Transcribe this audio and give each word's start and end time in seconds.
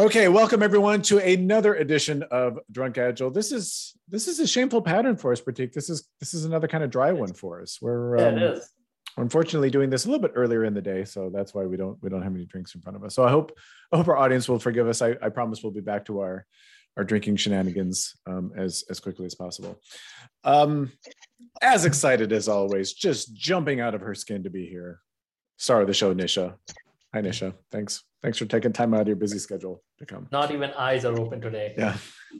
Okay, 0.00 0.28
welcome 0.28 0.62
everyone 0.62 1.02
to 1.02 1.18
another 1.18 1.74
edition 1.74 2.22
of 2.30 2.58
Drunk 2.72 2.96
Agile. 2.96 3.30
This 3.30 3.52
is 3.52 3.94
this 4.08 4.28
is 4.28 4.40
a 4.40 4.46
shameful 4.46 4.80
pattern 4.80 5.14
for 5.14 5.30
us, 5.30 5.42
Pratik. 5.42 5.74
This 5.74 5.90
is 5.90 6.08
this 6.20 6.32
is 6.32 6.46
another 6.46 6.66
kind 6.66 6.82
of 6.82 6.88
dry 6.88 7.12
one 7.12 7.34
for 7.34 7.60
us. 7.60 7.76
We're 7.82 8.16
Yeah, 8.16 8.28
um, 8.28 8.38
it 8.38 8.42
is. 8.42 8.70
unfortunately 9.18 9.68
doing 9.68 9.90
this 9.90 10.06
a 10.06 10.08
little 10.08 10.22
bit 10.22 10.32
earlier 10.34 10.64
in 10.64 10.72
the 10.72 10.80
day, 10.80 11.04
so 11.04 11.28
that's 11.28 11.52
why 11.52 11.66
we 11.66 11.76
don't 11.76 12.02
we 12.02 12.08
don't 12.08 12.22
have 12.22 12.34
any 12.34 12.46
drinks 12.46 12.74
in 12.74 12.80
front 12.80 12.96
of 12.96 13.04
us. 13.04 13.14
So 13.14 13.24
I 13.24 13.30
hope 13.30 13.52
I 13.92 13.98
hope 13.98 14.08
our 14.08 14.16
audience 14.16 14.48
will 14.48 14.58
forgive 14.58 14.88
us. 14.88 15.02
I, 15.02 15.16
I 15.20 15.28
promise 15.28 15.62
we'll 15.62 15.70
be 15.70 15.82
back 15.82 16.06
to 16.06 16.20
our 16.20 16.46
our 16.96 17.04
drinking 17.04 17.36
shenanigans 17.36 18.16
um, 18.26 18.52
as 18.56 18.84
as 18.88 19.00
quickly 19.00 19.26
as 19.26 19.34
possible. 19.34 19.78
Um, 20.44 20.92
as 21.60 21.84
excited 21.84 22.32
as 22.32 22.48
always, 22.48 22.94
just 22.94 23.34
jumping 23.34 23.82
out 23.82 23.94
of 23.94 24.00
her 24.00 24.14
skin 24.14 24.44
to 24.44 24.50
be 24.50 24.64
here. 24.64 25.00
Star 25.58 25.82
of 25.82 25.88
the 25.88 25.92
show, 25.92 26.14
Nisha. 26.14 26.54
Hi, 27.12 27.22
Nisha. 27.22 27.54
Thanks. 27.72 28.04
Thanks 28.22 28.38
for 28.38 28.44
taking 28.44 28.72
time 28.72 28.94
out 28.94 29.02
of 29.02 29.08
your 29.08 29.16
busy 29.16 29.38
schedule 29.38 29.82
to 29.98 30.06
come. 30.06 30.28
Not 30.30 30.50
even 30.52 30.70
eyes 30.72 31.04
are 31.04 31.18
open 31.18 31.40
today. 31.40 31.74
Yeah. 31.76 31.96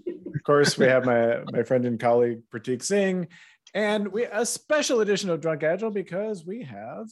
Of 0.06 0.44
course, 0.44 0.78
we 0.78 0.86
have 0.86 1.04
my 1.04 1.40
my 1.52 1.62
friend 1.62 1.84
and 1.84 1.98
colleague 1.98 2.42
Pratik 2.54 2.82
Singh, 2.82 3.28
and 3.74 4.08
we 4.08 4.24
a 4.24 4.46
special 4.46 5.00
edition 5.00 5.28
of 5.30 5.40
Drunk 5.40 5.62
Agile 5.62 5.90
because 5.90 6.46
we 6.46 6.62
have 6.62 7.08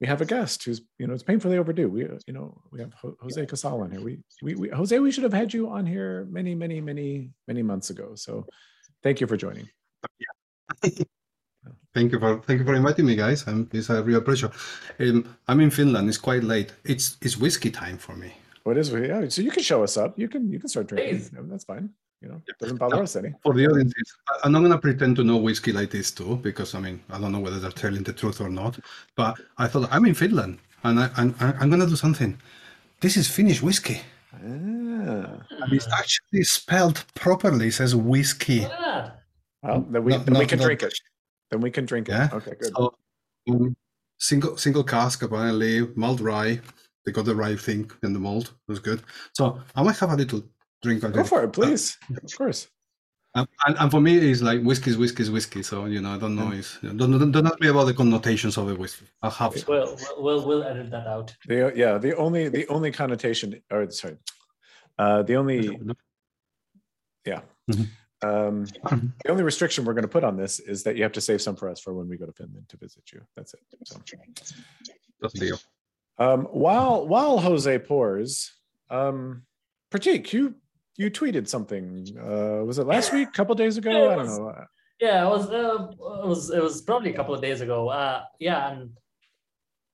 we 0.00 0.06
have 0.06 0.20
a 0.20 0.24
guest 0.24 0.64
who's 0.64 0.82
you 0.98 1.06
know 1.06 1.14
it's 1.14 1.22
painfully 1.22 1.58
overdue. 1.58 1.88
We 1.88 2.02
you 2.26 2.32
know 2.32 2.60
we 2.72 2.80
have 2.80 2.92
Jose 3.20 3.46
Casal 3.46 3.82
on 3.82 3.92
here. 3.92 4.00
We, 4.00 4.18
we 4.42 4.54
we 4.54 4.68
Jose, 4.70 4.98
we 4.98 5.12
should 5.12 5.24
have 5.24 5.32
had 5.32 5.54
you 5.54 5.68
on 5.68 5.86
here 5.86 6.26
many 6.30 6.54
many 6.54 6.80
many 6.80 7.30
many 7.46 7.62
months 7.62 7.90
ago. 7.90 8.14
So 8.16 8.46
thank 9.02 9.20
you 9.20 9.26
for 9.26 9.36
joining. 9.36 9.68
Thank 11.94 12.12
you 12.12 12.18
for 12.18 12.40
thank 12.46 12.58
you 12.60 12.64
for 12.64 12.74
inviting 12.74 13.04
me, 13.06 13.14
guys. 13.16 13.46
Um, 13.46 13.68
it's 13.72 13.90
a 13.90 14.02
real 14.02 14.20
pleasure. 14.22 14.50
Um, 14.98 15.36
I'm 15.48 15.60
in 15.60 15.70
Finland. 15.70 16.08
It's 16.08 16.16
quite 16.18 16.42
late. 16.42 16.72
It's 16.84 17.18
it's 17.20 17.36
whiskey 17.36 17.70
time 17.70 17.98
for 17.98 18.16
me. 18.16 18.32
What 18.64 18.78
is 18.78 18.90
yeah? 18.90 19.28
So 19.28 19.42
you 19.42 19.50
can 19.50 19.62
show 19.62 19.82
us 19.82 19.96
up. 19.98 20.18
You 20.18 20.28
can 20.28 20.50
you 20.50 20.58
can 20.58 20.68
start 20.68 20.86
drinking. 20.86 21.18
Please. 21.18 21.32
No, 21.32 21.42
That's 21.42 21.64
fine. 21.64 21.90
You 22.22 22.28
know, 22.28 22.40
doesn't 22.60 22.78
bother 22.78 23.02
us 23.02 23.16
any. 23.16 23.34
For 23.42 23.52
the 23.52 23.66
audiences, 23.66 24.08
I- 24.30 24.38
I'm 24.44 24.52
not 24.52 24.60
gonna 24.62 24.78
pretend 24.78 25.16
to 25.16 25.24
know 25.24 25.36
whiskey 25.36 25.72
like 25.72 25.90
this 25.90 26.10
too, 26.12 26.36
because 26.36 26.74
I 26.74 26.80
mean 26.80 27.00
I 27.10 27.18
don't 27.20 27.32
know 27.32 27.40
whether 27.40 27.58
they're 27.60 27.70
telling 27.84 28.04
the 28.04 28.12
truth 28.12 28.40
or 28.40 28.48
not. 28.48 28.78
But 29.16 29.38
I 29.58 29.66
thought 29.66 29.88
I'm 29.92 30.06
in 30.06 30.14
Finland, 30.14 30.58
and 30.84 30.98
I, 31.00 31.10
I'm 31.18 31.34
I'm 31.40 31.68
gonna 31.68 31.86
do 31.86 31.96
something. 31.96 32.38
This 33.00 33.16
is 33.16 33.28
Finnish 33.28 33.60
whiskey. 33.62 34.00
Ah. 34.32 34.38
And 34.38 35.72
it's 35.72 35.88
actually 35.92 36.44
spelled 36.44 37.04
properly. 37.14 37.66
It 37.68 37.74
says 37.74 37.94
whiskey. 37.94 38.60
Look 38.60 38.70
at 38.72 38.80
that. 38.80 39.22
Well, 39.62 39.80
then 39.90 40.04
we 40.04 40.12
No- 40.12 40.18
then 40.24 40.38
we 40.38 40.46
can 40.46 40.58
no- 40.58 40.64
drink 40.64 40.82
it. 40.84 40.94
Then 41.52 41.60
we 41.60 41.70
can 41.70 41.84
drink 41.84 42.08
it. 42.08 42.12
Yeah. 42.12 42.30
Okay, 42.32 42.54
good. 42.58 42.72
So, 42.74 42.94
um, 43.50 43.76
single 44.18 44.56
single 44.56 44.82
cask 44.82 45.22
apparently 45.22 45.86
malt 45.94 46.20
rye. 46.20 46.60
They 47.04 47.12
got 47.12 47.26
the 47.26 47.34
rye 47.34 47.56
thing 47.56 47.90
in 48.02 48.14
the 48.14 48.18
malt. 48.18 48.46
It 48.46 48.70
was 48.72 48.78
good. 48.78 49.02
So 49.34 49.60
I 49.76 49.82
might 49.82 49.98
have 49.98 50.10
a 50.12 50.16
little 50.16 50.42
drink. 50.82 51.02
of 51.02 51.12
Go 51.12 51.24
for 51.24 51.44
it, 51.44 51.52
please. 51.52 51.98
Of 52.24 52.38
course. 52.38 52.68
Um, 53.34 53.46
and, 53.66 53.76
and 53.78 53.90
for 53.90 54.00
me, 54.00 54.16
it's 54.16 54.40
like 54.40 54.62
whiskey 54.62 54.90
is 54.90 54.96
whiskey 54.96 55.24
is 55.24 55.30
whiskey. 55.30 55.62
So 55.62 55.84
you 55.84 56.00
know, 56.00 56.14
I 56.14 56.18
don't 56.18 56.36
know. 56.36 56.52
It's 56.52 56.78
don't 56.80 56.96
don't, 56.96 57.30
don't 57.30 57.46
ask 57.46 57.60
me 57.60 57.68
about 57.68 57.84
the 57.84 57.94
connotations 57.94 58.56
of 58.56 58.66
the 58.68 58.74
whiskey. 58.74 59.06
I 59.20 59.28
have 59.28 59.52
some. 59.52 59.64
We'll, 59.68 59.96
we'll, 59.96 60.22
we'll, 60.22 60.46
we'll 60.46 60.64
edit 60.64 60.90
that 60.90 61.06
out. 61.06 61.36
The 61.46 61.70
yeah, 61.76 61.98
the 61.98 62.16
only 62.16 62.48
the 62.48 62.66
only 62.68 62.92
connotation 62.92 63.60
or 63.70 63.90
sorry. 63.90 64.16
Uh 64.98 65.22
the 65.22 65.36
only 65.36 65.78
yeah. 67.26 67.42
Mhm. 67.70 67.88
Um 68.22 68.64
the 69.24 69.30
only 69.30 69.42
restriction 69.44 69.84
we're 69.84 69.94
going 69.94 70.02
to 70.02 70.08
put 70.16 70.24
on 70.24 70.36
this 70.36 70.60
is 70.60 70.82
that 70.84 70.96
you 70.96 71.02
have 71.02 71.12
to 71.12 71.20
save 71.20 71.40
some 71.42 71.56
for 71.56 71.68
us 71.68 71.80
for 71.80 71.92
when 71.94 72.08
we 72.08 72.16
go 72.16 72.26
to 72.26 72.32
Finland 72.32 72.68
to 72.68 72.76
visit 72.76 73.04
you. 73.12 73.20
That's 73.36 73.54
it. 73.54 73.60
So 73.84 73.98
That's 75.20 75.34
the 75.34 75.40
deal. 75.46 75.58
um 76.18 76.44
while 76.52 77.06
while 77.06 77.38
Jose 77.38 77.78
pours, 77.80 78.52
um 78.90 79.42
Pratik, 79.92 80.32
you 80.32 80.54
you 80.96 81.10
tweeted 81.10 81.48
something. 81.48 82.06
Uh 82.18 82.64
was 82.64 82.78
it 82.78 82.86
last 82.86 83.12
week, 83.12 83.28
A 83.28 83.32
couple 83.32 83.54
days 83.54 83.76
ago? 83.76 83.90
Yeah, 83.90 84.04
it 84.04 84.12
I 84.12 84.16
don't 84.16 84.26
was- 84.26 84.38
know. 84.38 84.64
Yeah, 85.00 85.26
it 85.26 85.30
was, 85.30 85.50
uh, 85.50 85.88
it 86.22 86.28
was 86.28 86.50
it 86.50 86.62
was 86.62 86.82
probably 86.82 87.10
a 87.10 87.16
couple 87.16 87.34
of 87.34 87.42
days 87.42 87.60
ago. 87.60 87.88
Uh, 87.88 88.22
yeah, 88.38 88.70
and 88.70 88.90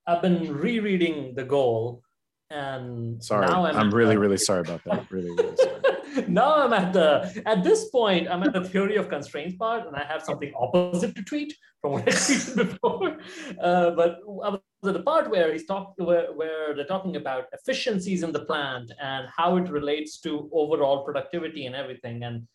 I've 0.06 0.20
been 0.20 0.52
rereading 0.54 1.34
the 1.34 1.44
goal, 1.44 2.02
and 2.50 3.22
Sorry. 3.22 3.46
now 3.46 3.66
I'm, 3.66 3.76
I'm, 3.76 3.94
really 3.94 4.14
the- 4.14 4.20
really 4.20 4.36
sorry 4.48 4.60
about 4.60 4.82
that. 4.84 5.10
Really 5.10 5.30
really 5.30 5.56
sorry. 5.56 6.24
now 6.28 6.62
I'm 6.62 6.72
at 6.72 6.92
the 6.92 7.42
at 7.46 7.62
this 7.62 7.90
point 7.90 8.28
I'm 8.28 8.42
at 8.42 8.52
the 8.52 8.64
theory 8.64 8.96
of 8.96 9.08
constraints 9.08 9.56
part, 9.56 9.86
and 9.86 9.94
I 9.94 10.04
have 10.04 10.22
something 10.22 10.52
opposite 10.56 11.14
to 11.16 11.22
tweet 11.22 11.54
from 11.80 11.92
what 11.92 12.08
I 12.08 12.10
tweeted 12.12 12.56
before. 12.56 13.18
Uh, 13.60 13.90
but 13.90 14.20
I 14.44 14.48
was 14.50 14.60
at 14.86 14.94
the 14.94 15.02
part 15.02 15.30
where 15.30 15.52
he's 15.52 15.66
talk 15.66 15.94
where, 15.98 16.32
where 16.32 16.74
they're 16.74 16.86
talking 16.86 17.16
about 17.16 17.44
efficiencies 17.52 18.22
in 18.22 18.32
the 18.32 18.44
plant 18.44 18.92
and 19.00 19.28
how 19.36 19.56
it 19.56 19.68
relates 19.68 20.18
to 20.20 20.48
overall 20.52 21.04
productivity 21.04 21.66
and 21.66 21.76
everything, 21.76 22.24
and 22.24 22.46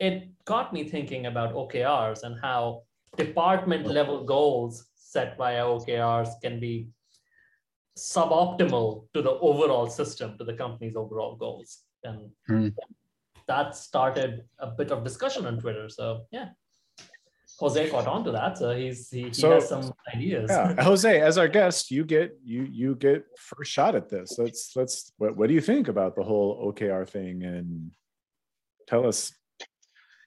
it 0.00 0.28
got 0.46 0.72
me 0.72 0.84
thinking 0.84 1.26
about 1.26 1.52
OKRs 1.52 2.22
and 2.22 2.38
how 2.40 2.82
department 3.16 3.86
level 3.86 4.24
goals 4.24 4.86
set 4.94 5.36
via 5.36 5.62
OKRs 5.64 6.28
can 6.42 6.60
be 6.60 6.88
suboptimal 7.98 8.86
to 9.14 9.22
the 9.22 9.32
overall 9.50 9.86
system, 10.00 10.36
to 10.38 10.44
the 10.44 10.54
company's 10.54 10.96
overall 10.96 11.36
goals. 11.36 11.70
And 12.04 12.30
Hmm. 12.46 12.68
that 13.46 13.74
started 13.76 14.44
a 14.58 14.68
bit 14.78 14.90
of 14.94 14.98
discussion 15.04 15.42
on 15.46 15.54
Twitter. 15.60 15.88
So 15.88 16.06
yeah. 16.30 16.48
Jose 17.60 17.90
caught 17.90 18.06
on 18.06 18.22
to 18.24 18.30
that. 18.38 18.52
So 18.60 18.66
he's 18.80 19.10
he, 19.10 19.22
he 19.24 19.32
So- 19.32 19.50
has 19.54 19.68
some 19.68 19.92
ideas. 20.14 20.48
yeah 20.50 20.82
jose 20.90 21.14
as 21.28 21.34
our 21.42 21.48
guest 21.58 21.90
you 21.96 22.02
get 22.04 22.28
you 22.52 22.62
you 22.80 22.94
get 23.06 23.20
first 23.50 23.70
shot 23.76 23.92
at 24.00 24.06
this 24.08 24.28
let's 24.38 24.62
let's 24.78 24.96
what, 25.20 25.30
what 25.36 25.46
do 25.48 25.54
you 25.58 25.64
think 25.70 25.88
about 25.94 26.12
the 26.18 26.22
whole 26.30 26.50
okr 26.66 27.02
thing 27.14 27.36
and 27.52 27.66
tell 28.90 29.04
us 29.12 29.20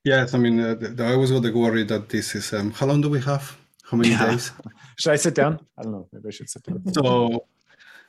Yes, 0.04 0.34
I 0.34 0.40
mean, 0.40 0.60
uh, 0.60 0.76
I 1.08 1.14
always 1.14 1.30
got 1.30 1.44
the 1.44 1.52
worry 1.54 1.84
that 1.84 2.10
this 2.10 2.34
is. 2.34 2.52
Um, 2.54 2.72
how 2.72 2.88
long 2.88 3.02
do 3.06 3.10
we 3.16 3.22
have? 3.32 3.44
How 3.88 3.96
many 3.98 4.10
Yeah. 4.10 4.32
days? 4.32 4.46
should 5.00 5.14
i 5.18 5.20
sit 5.28 5.36
down 5.42 5.54
i 5.78 5.80
don't 5.84 5.94
know 5.96 6.06
maybe 6.12 6.28
i 6.32 6.34
should 6.38 6.50
sit 6.56 6.64
down 6.68 6.78
So, 6.98 7.04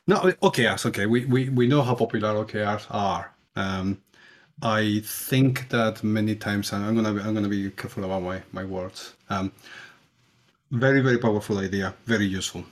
no, 0.07 0.17
OKRs. 0.19 0.85
Okay, 0.87 1.05
we, 1.05 1.25
we, 1.25 1.49
we 1.49 1.67
know 1.67 1.81
how 1.81 1.95
popular 1.95 2.33
OKRs 2.45 2.87
are. 2.89 3.31
Um, 3.55 4.01
I 4.61 5.01
think 5.05 5.69
that 5.69 6.03
many 6.03 6.35
times 6.35 6.73
I'm 6.73 6.95
gonna 6.95 7.13
be, 7.13 7.21
I'm 7.21 7.33
gonna 7.33 7.49
be 7.49 7.69
careful 7.71 8.05
about 8.05 8.23
my 8.23 8.41
my 8.51 8.63
words. 8.65 9.13
Um, 9.29 9.51
very 10.71 11.01
very 11.01 11.17
powerful 11.17 11.59
idea, 11.59 11.93
very 12.05 12.25
useful, 12.25 12.63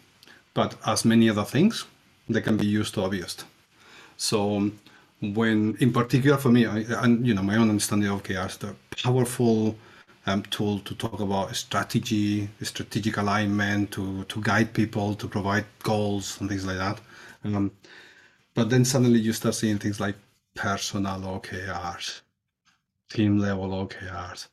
but 0.53 0.75
as 0.85 1.05
many 1.05 1.29
other 1.29 1.43
things, 1.45 1.85
they 2.29 2.41
can 2.41 2.57
be 2.57 2.67
used 2.67 2.93
to 2.95 3.03
abused. 3.03 3.43
So 4.17 4.57
um, 4.57 4.79
when, 5.21 5.75
in 5.79 5.93
particular 5.93 6.37
for 6.37 6.49
me, 6.49 6.65
I, 6.65 6.79
and 7.03 7.25
you 7.27 7.33
know 7.33 7.43
my 7.43 7.57
own 7.57 7.69
understanding 7.69 8.09
of 8.09 8.23
OKRs, 8.23 8.59
the 8.59 8.75
powerful 9.03 9.75
um, 10.27 10.43
tool 10.43 10.79
to 10.79 10.95
talk 10.95 11.19
about 11.19 11.55
strategy, 11.55 12.49
strategic 12.61 13.17
alignment, 13.17 13.91
to 13.91 14.23
to 14.25 14.41
guide 14.41 14.73
people, 14.73 15.15
to 15.15 15.27
provide 15.27 15.65
goals 15.83 16.39
and 16.39 16.49
things 16.49 16.65
like 16.65 16.77
that. 16.77 16.99
Um, 17.44 17.72
but 18.53 18.69
then 18.69 18.85
suddenly 18.85 19.19
you 19.19 19.34
start 19.34 19.56
seeing 19.56 19.78
things 19.79 20.00
like 20.00 20.16
personal 20.56 21.19
OKRs, 21.22 22.22
team 23.09 23.38
level 23.38 23.69
OKRs, 23.69 24.47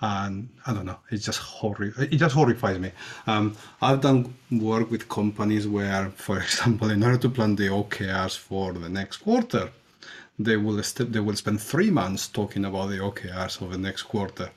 and 0.00 0.48
I 0.66 0.74
don't 0.74 0.86
know. 0.86 0.98
It 1.10 1.18
just 1.18 1.40
horri- 1.40 1.98
It 2.12 2.16
just 2.16 2.34
horrifies 2.34 2.78
me. 2.78 2.92
Um, 3.26 3.56
I've 3.80 4.00
done 4.00 4.34
work 4.50 4.90
with 4.90 5.08
companies 5.08 5.66
where, 5.66 6.10
for 6.10 6.38
example, 6.46 6.90
in 6.90 7.02
order 7.02 7.18
to 7.18 7.28
plan 7.30 7.56
the 7.56 7.68
OKRs 7.68 8.36
for 8.36 8.72
the 8.72 8.88
next 8.88 9.18
quarter, 9.18 9.70
they 10.38 10.56
will 10.56 10.82
st- 10.82 11.12
they 11.12 11.20
will 11.20 11.36
spend 11.36 11.60
three 11.60 11.90
months 11.90 12.28
talking 12.28 12.64
about 12.64 12.88
the 12.88 12.98
OKRs 12.98 13.60
of 13.62 13.70
the 13.72 13.78
next 13.78 14.02
quarter, 14.02 14.50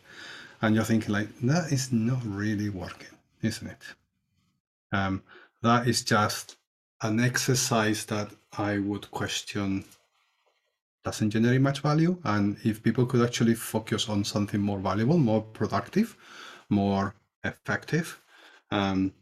and 0.61 0.75
you're 0.75 0.83
thinking 0.83 1.13
like 1.13 1.29
that 1.41 1.71
is 1.71 1.91
not 1.93 2.21
really 2.25 2.69
working, 2.69 3.15
isn't 3.41 3.67
it? 3.67 3.81
Um, 4.91 5.23
that 5.61 5.87
is 5.87 6.03
just 6.03 6.57
an 7.01 7.19
exercise 7.19 8.05
that 8.05 8.29
I 8.57 8.79
would 8.79 9.09
question 9.11 9.85
doesn't 11.03 11.31
generate 11.31 11.61
much 11.61 11.79
value. 11.79 12.17
And 12.23 12.57
if 12.63 12.83
people 12.83 13.05
could 13.05 13.25
actually 13.25 13.55
focus 13.55 14.09
on 14.09 14.23
something 14.23 14.59
more 14.59 14.79
valuable, 14.79 15.17
more 15.17 15.41
productive, 15.41 16.15
more 16.69 17.15
effective, 17.43 18.19
um, 18.71 19.13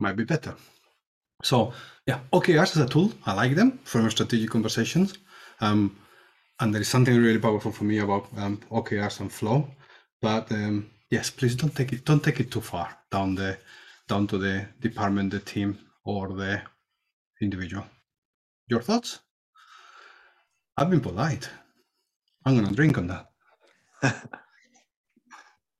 might 0.00 0.16
be 0.16 0.24
better. 0.24 0.54
So 1.42 1.72
yeah, 2.06 2.20
OKRs 2.32 2.76
as 2.76 2.78
a 2.78 2.88
tool, 2.88 3.12
I 3.26 3.34
like 3.34 3.54
them 3.54 3.78
for 3.84 4.08
strategic 4.10 4.50
conversations. 4.50 5.18
Um, 5.60 5.96
and 6.60 6.72
there 6.72 6.80
is 6.80 6.88
something 6.88 7.16
really 7.16 7.38
powerful 7.38 7.72
for 7.72 7.84
me 7.84 7.98
about 7.98 8.26
um, 8.36 8.60
OKRs 8.70 9.20
and 9.20 9.30
flow. 9.30 9.68
But 10.20 10.50
um, 10.52 10.90
yes, 11.10 11.30
please 11.30 11.56
don't 11.56 11.74
take 11.74 11.92
it 11.92 12.04
don't 12.04 12.22
take 12.22 12.40
it 12.40 12.50
too 12.50 12.60
far 12.60 12.96
down 13.10 13.34
the 13.34 13.58
down 14.08 14.26
to 14.28 14.38
the 14.38 14.66
department, 14.80 15.30
the 15.30 15.40
team, 15.40 15.78
or 16.04 16.28
the 16.28 16.62
individual. 17.42 17.84
Your 18.68 18.80
thoughts? 18.80 19.20
I've 20.76 20.88
been 20.90 21.00
polite. 21.00 21.50
I'm 22.46 22.54
gonna 22.56 22.74
drink 22.74 22.96
on 22.96 23.08
that. 23.08 23.26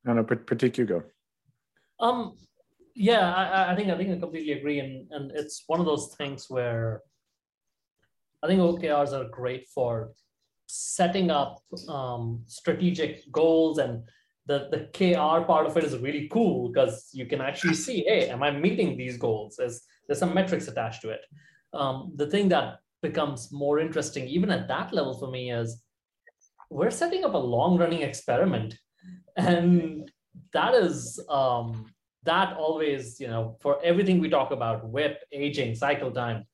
no 0.04 0.12
no 0.12 0.24
Pratik, 0.24 0.76
you 0.78 0.84
go 0.84 1.02
Um, 1.98 2.36
yeah, 2.94 3.32
I, 3.34 3.44
I- 3.44 3.72
I 3.72 3.76
think 3.76 3.90
I 3.90 3.96
think 3.96 4.10
I 4.10 4.18
completely 4.18 4.52
agree, 4.52 4.78
and 4.80 5.10
and 5.12 5.32
it's 5.34 5.64
one 5.66 5.80
of 5.80 5.86
those 5.86 6.14
things 6.18 6.46
where 6.48 7.00
I 8.42 8.48
think 8.48 8.60
OKRs 8.60 9.12
are 9.12 9.28
great 9.28 9.68
for 9.68 10.12
setting 10.66 11.30
up 11.30 11.62
um, 11.88 12.42
strategic 12.46 13.30
goals 13.30 13.78
and 13.78 14.02
the, 14.46 14.68
the 14.72 14.88
KR 14.96 15.44
part 15.46 15.66
of 15.66 15.76
it 15.76 15.84
is 15.84 15.96
really 15.98 16.26
cool 16.32 16.68
because 16.68 17.10
you 17.12 17.26
can 17.26 17.40
actually 17.40 17.74
see, 17.74 18.02
hey, 18.08 18.28
am 18.30 18.42
I 18.42 18.50
meeting 18.50 18.96
these 18.96 19.16
goals? 19.16 19.56
There's, 19.58 19.82
there's 20.06 20.18
some 20.18 20.34
metrics 20.34 20.66
attached 20.66 21.02
to 21.02 21.10
it. 21.10 21.20
Um, 21.72 22.12
the 22.16 22.26
thing 22.26 22.48
that 22.50 22.78
becomes 23.02 23.50
more 23.52 23.78
interesting, 23.78 24.26
even 24.28 24.50
at 24.50 24.68
that 24.68 24.92
level 24.92 25.18
for 25.18 25.30
me, 25.30 25.50
is 25.50 25.82
we're 26.70 26.90
setting 26.90 27.24
up 27.24 27.34
a 27.34 27.38
long 27.38 27.78
running 27.78 28.02
experiment. 28.02 28.78
And 29.36 30.10
that 30.52 30.74
is, 30.74 31.20
um, 31.28 31.86
that 32.24 32.56
always, 32.56 33.20
you 33.20 33.26
know, 33.26 33.56
for 33.60 33.78
everything 33.82 34.20
we 34.20 34.28
talk 34.28 34.52
about, 34.52 34.88
WIP, 34.88 35.18
aging, 35.32 35.74
cycle 35.74 36.10
time, 36.10 36.46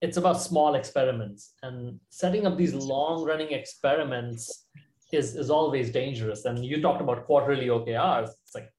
it's 0.00 0.16
about 0.16 0.40
small 0.40 0.74
experiments 0.76 1.54
and 1.62 2.00
setting 2.08 2.46
up 2.46 2.56
these 2.56 2.72
long 2.72 3.24
running 3.24 3.52
experiments 3.52 4.66
is, 5.12 5.36
is 5.36 5.50
always 5.50 5.90
dangerous. 5.90 6.44
And 6.44 6.64
you 6.64 6.80
talked 6.80 7.02
about 7.02 7.26
quarterly 7.26 7.66
OKRs. 7.66 8.30
It's 8.44 8.54
like 8.54 8.70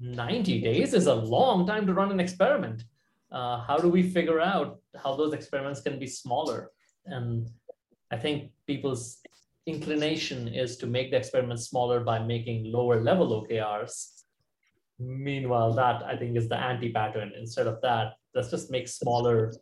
90 0.00 0.60
days 0.60 0.94
is 0.94 1.06
a 1.06 1.14
long 1.14 1.66
time 1.66 1.86
to 1.86 1.94
run 1.94 2.10
an 2.10 2.20
experiment. 2.20 2.84
Uh, 3.32 3.60
how 3.60 3.78
do 3.78 3.88
we 3.88 4.02
figure 4.02 4.40
out 4.40 4.80
how 5.02 5.16
those 5.16 5.32
experiments 5.32 5.80
can 5.80 5.98
be 5.98 6.06
smaller? 6.06 6.70
And 7.06 7.48
I 8.10 8.16
think 8.16 8.52
people's 8.66 9.18
inclination 9.66 10.48
is 10.48 10.76
to 10.78 10.86
make 10.86 11.10
the 11.10 11.16
experiment 11.16 11.60
smaller 11.60 12.00
by 12.00 12.18
making 12.18 12.70
lower 12.70 13.00
level 13.00 13.42
OKRs. 13.42 14.24
Meanwhile, 14.98 15.72
that 15.74 16.02
I 16.04 16.16
think 16.16 16.36
is 16.36 16.48
the 16.48 16.58
anti-pattern. 16.58 17.32
Instead 17.38 17.66
of 17.66 17.80
that, 17.82 18.14
let's 18.34 18.50
just 18.50 18.70
make 18.70 18.86
smaller 18.86 19.52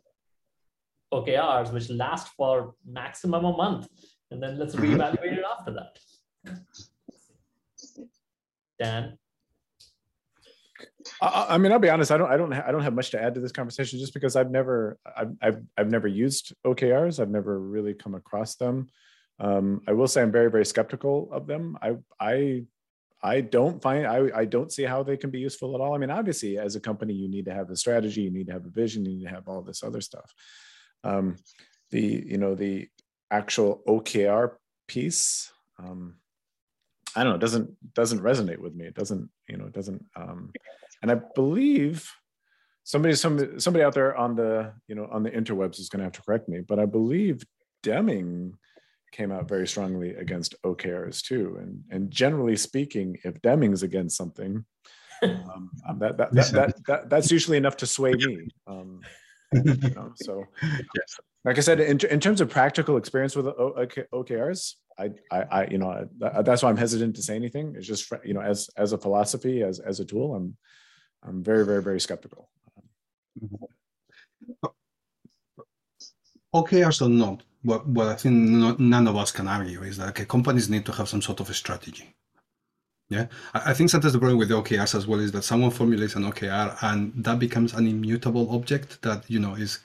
OKRs, 1.13 1.71
which 1.71 1.89
last 1.89 2.29
for 2.37 2.75
maximum 2.85 3.45
a 3.45 3.55
month 3.55 3.87
and 4.31 4.41
then 4.41 4.57
let's 4.57 4.75
mm-hmm. 4.75 4.95
reevaluate 4.95 5.37
it 5.37 5.45
after 5.59 5.73
that. 5.73 5.99
Dan. 8.79 9.17
I, 11.21 11.47
I, 11.49 11.57
mean, 11.57 11.71
I'll 11.71 11.79
be 11.79 11.89
honest. 11.89 12.11
I 12.11 12.17
don't, 12.17 12.31
I 12.31 12.37
don't, 12.37 12.51
I 12.53 12.71
don't 12.71 12.83
have 12.83 12.95
much 12.95 13.11
to 13.11 13.21
add 13.21 13.35
to 13.35 13.39
this 13.39 13.51
conversation, 13.51 13.99
just 13.99 14.13
because 14.13 14.35
I've 14.35 14.51
never, 14.51 14.97
I've, 15.15 15.31
I've, 15.41 15.61
I've 15.77 15.91
never 15.91 16.07
used 16.07 16.53
OKRs. 16.65 17.19
I've 17.19 17.29
never 17.29 17.59
really 17.59 17.93
come 17.93 18.15
across 18.15 18.55
them. 18.55 18.87
Um, 19.39 19.81
I 19.87 19.93
will 19.93 20.07
say 20.07 20.21
I'm 20.21 20.31
very, 20.31 20.49
very 20.49 20.65
skeptical 20.65 21.29
of 21.31 21.47
them. 21.47 21.77
I, 21.81 21.95
I, 22.19 22.63
I 23.23 23.41
don't 23.41 23.81
find, 23.81 24.07
I, 24.07 24.29
I 24.35 24.45
don't 24.45 24.71
see 24.71 24.83
how 24.83 25.03
they 25.03 25.17
can 25.17 25.29
be 25.29 25.39
useful 25.39 25.75
at 25.75 25.81
all. 25.81 25.93
I 25.93 25.99
mean, 25.99 26.09
obviously, 26.09 26.57
as 26.57 26.75
a 26.75 26.79
company, 26.79 27.13
you 27.13 27.29
need 27.29 27.45
to 27.45 27.53
have 27.53 27.69
a 27.69 27.75
strategy, 27.75 28.21
you 28.21 28.31
need 28.31 28.47
to 28.47 28.53
have 28.53 28.65
a 28.65 28.69
vision, 28.69 29.05
you 29.05 29.17
need 29.17 29.25
to 29.25 29.29
have 29.29 29.47
all 29.47 29.61
this 29.61 29.83
other 29.83 30.01
stuff. 30.01 30.33
Um, 31.03 31.35
the, 31.91 32.23
you 32.25 32.37
know, 32.37 32.55
the 32.55 32.87
actual 33.29 33.83
OKR 33.87 34.53
piece, 34.87 35.51
um, 35.77 36.15
I 37.15 37.23
don't 37.23 37.31
know, 37.31 37.35
it 37.35 37.41
doesn't 37.41 37.93
doesn't 37.93 38.21
resonate 38.21 38.59
with 38.59 38.73
me. 38.73 38.85
It 38.85 38.95
doesn't, 38.95 39.29
you 39.49 39.57
know, 39.57 39.65
it 39.65 39.73
doesn't. 39.73 40.05
Um, 40.15 40.51
and 41.01 41.11
I 41.11 41.15
believe 41.35 42.09
somebody, 42.83 43.15
somebody, 43.15 43.59
somebody 43.59 43.83
out 43.83 43.93
there 43.93 44.15
on 44.15 44.35
the, 44.35 44.73
you 44.87 44.95
know, 44.95 45.07
on 45.11 45.23
the 45.23 45.31
interwebs 45.31 45.79
is 45.79 45.89
going 45.89 45.99
to 45.99 46.05
have 46.05 46.13
to 46.13 46.21
correct 46.21 46.47
me, 46.49 46.61
but 46.61 46.79
I 46.79 46.85
believe 46.85 47.43
Deming 47.83 48.53
came 49.11 49.31
out 49.31 49.47
very 49.47 49.67
strongly 49.67 50.15
against 50.15 50.55
OKRs 50.63 51.21
too. 51.21 51.57
And 51.59 51.83
and 51.89 52.11
generally 52.11 52.55
speaking, 52.55 53.17
if 53.23 53.41
Deming's 53.41 53.83
against 53.83 54.15
something, 54.15 54.63
um, 55.23 55.71
um 55.87 55.99
that, 55.99 56.17
that, 56.17 56.33
that, 56.33 56.51
that, 56.51 56.85
that, 56.87 57.09
that's 57.09 57.31
usually 57.31 57.57
enough 57.57 57.77
to 57.77 57.87
sway 57.87 58.13
me. 58.13 58.47
Um, 58.67 59.01
you 59.53 59.89
know, 59.95 60.13
so 60.15 60.45
yes 60.95 61.19
like 61.43 61.57
I 61.57 61.61
said, 61.61 61.79
in, 61.79 61.99
in 62.09 62.19
terms 62.19 62.39
of 62.39 62.49
practical 62.49 62.97
experience 62.97 63.35
with 63.35 63.45
OKRs, 63.45 64.75
I, 64.99 65.11
I, 65.31 65.41
I, 65.41 65.67
you 65.67 65.79
know, 65.79 66.07
that's 66.19 66.61
why 66.61 66.69
I'm 66.69 66.77
hesitant 66.77 67.15
to 67.15 67.23
say 67.23 67.35
anything. 67.35 67.73
It's 67.75 67.87
just, 67.87 68.11
you 68.23 68.33
know, 68.33 68.41
as 68.41 68.69
as 68.77 68.93
a 68.93 68.97
philosophy, 68.97 69.63
as 69.63 69.79
as 69.79 69.99
a 69.99 70.05
tool, 70.05 70.35
I'm, 70.35 70.57
I'm 71.23 71.43
very, 71.43 71.65
very, 71.65 71.81
very 71.81 71.99
skeptical. 71.99 72.49
OKRs 76.53 77.01
or 77.01 77.09
not, 77.09 77.43
what 77.63 77.87
what 77.87 78.07
I 78.07 78.15
think 78.15 78.35
none 78.79 79.07
of 79.07 79.15
us 79.15 79.31
can 79.31 79.47
argue 79.47 79.83
is 79.83 79.97
that 79.97 80.09
okay, 80.09 80.25
companies 80.25 80.69
need 80.69 80.85
to 80.85 80.91
have 80.91 81.07
some 81.07 81.21
sort 81.21 81.39
of 81.39 81.49
a 81.49 81.53
strategy. 81.53 82.13
Yeah, 83.09 83.27
I, 83.53 83.71
I 83.71 83.73
think 83.73 83.89
sometimes 83.89 84.13
the 84.13 84.19
problem 84.19 84.39
with 84.39 84.49
the 84.49 84.55
OKRs 84.61 84.95
as 84.95 85.07
well 85.07 85.19
is 85.19 85.31
that 85.31 85.43
someone 85.43 85.71
formulates 85.71 86.15
an 86.15 86.23
OKR 86.23 86.77
and 86.81 87.13
that 87.23 87.39
becomes 87.39 87.73
an 87.73 87.87
immutable 87.87 88.53
object 88.55 89.01
that 89.03 89.29
you 89.29 89.39
know 89.39 89.53
is 89.55 89.79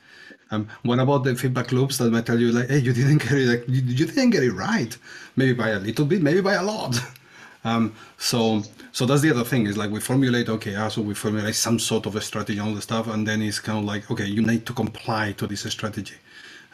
um, 0.50 0.68
what 0.82 0.98
about 0.98 1.24
the 1.24 1.34
feedback 1.34 1.72
loops 1.72 1.98
that 1.98 2.10
might 2.10 2.26
tell 2.26 2.38
you 2.38 2.52
like, 2.52 2.68
hey, 2.68 2.78
you 2.78 2.92
didn't 2.92 3.18
get 3.18 3.32
it, 3.32 3.46
like, 3.48 3.64
you, 3.68 3.82
you 3.82 4.06
didn't 4.06 4.30
get 4.30 4.44
it 4.44 4.52
right, 4.52 4.96
maybe 5.34 5.52
by 5.52 5.70
a 5.70 5.78
little 5.78 6.06
bit, 6.06 6.22
maybe 6.22 6.40
by 6.40 6.54
a 6.54 6.62
lot. 6.62 6.96
Um, 7.66 7.94
so, 8.16 8.62
so 8.92 9.06
that's 9.06 9.22
the 9.22 9.30
other 9.32 9.42
thing 9.42 9.66
is 9.66 9.76
like 9.76 9.90
we 9.90 9.98
formulate, 9.98 10.48
okay, 10.48 10.74
so 10.88 11.02
we 11.02 11.14
formulate 11.14 11.56
some 11.56 11.80
sort 11.80 12.06
of 12.06 12.14
a 12.14 12.20
strategy 12.20 12.60
on 12.60 12.76
the 12.76 12.80
stuff, 12.80 13.08
and 13.08 13.26
then 13.26 13.42
it's 13.42 13.58
kind 13.58 13.80
of 13.80 13.84
like, 13.84 14.08
okay, 14.08 14.24
you 14.24 14.40
need 14.40 14.64
to 14.66 14.72
comply 14.72 15.32
to 15.32 15.48
this 15.48 15.62
strategy. 15.62 16.14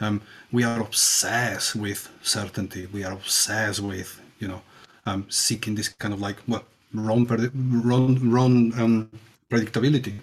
Um, 0.01 0.21
we 0.53 0.65
are 0.65 0.83
obsessed 0.83 1.77
with 1.77 2.11
certainty. 2.23 2.87
We 2.93 3.05
are 3.05 3.13
obsessed 3.13 3.81
with, 3.81 4.21
you 4.39 4.49
know, 4.49 4.61
um, 5.07 5.25
seeking 5.31 5.75
this 5.75 5.89
kind 5.89 6.13
of 6.13 6.21
like 6.21 6.37
what 6.41 6.65
wrong, 6.93 7.25
wrong, 7.27 8.19
wrong 8.31 8.79
um, 8.79 9.11
predictability. 9.51 10.15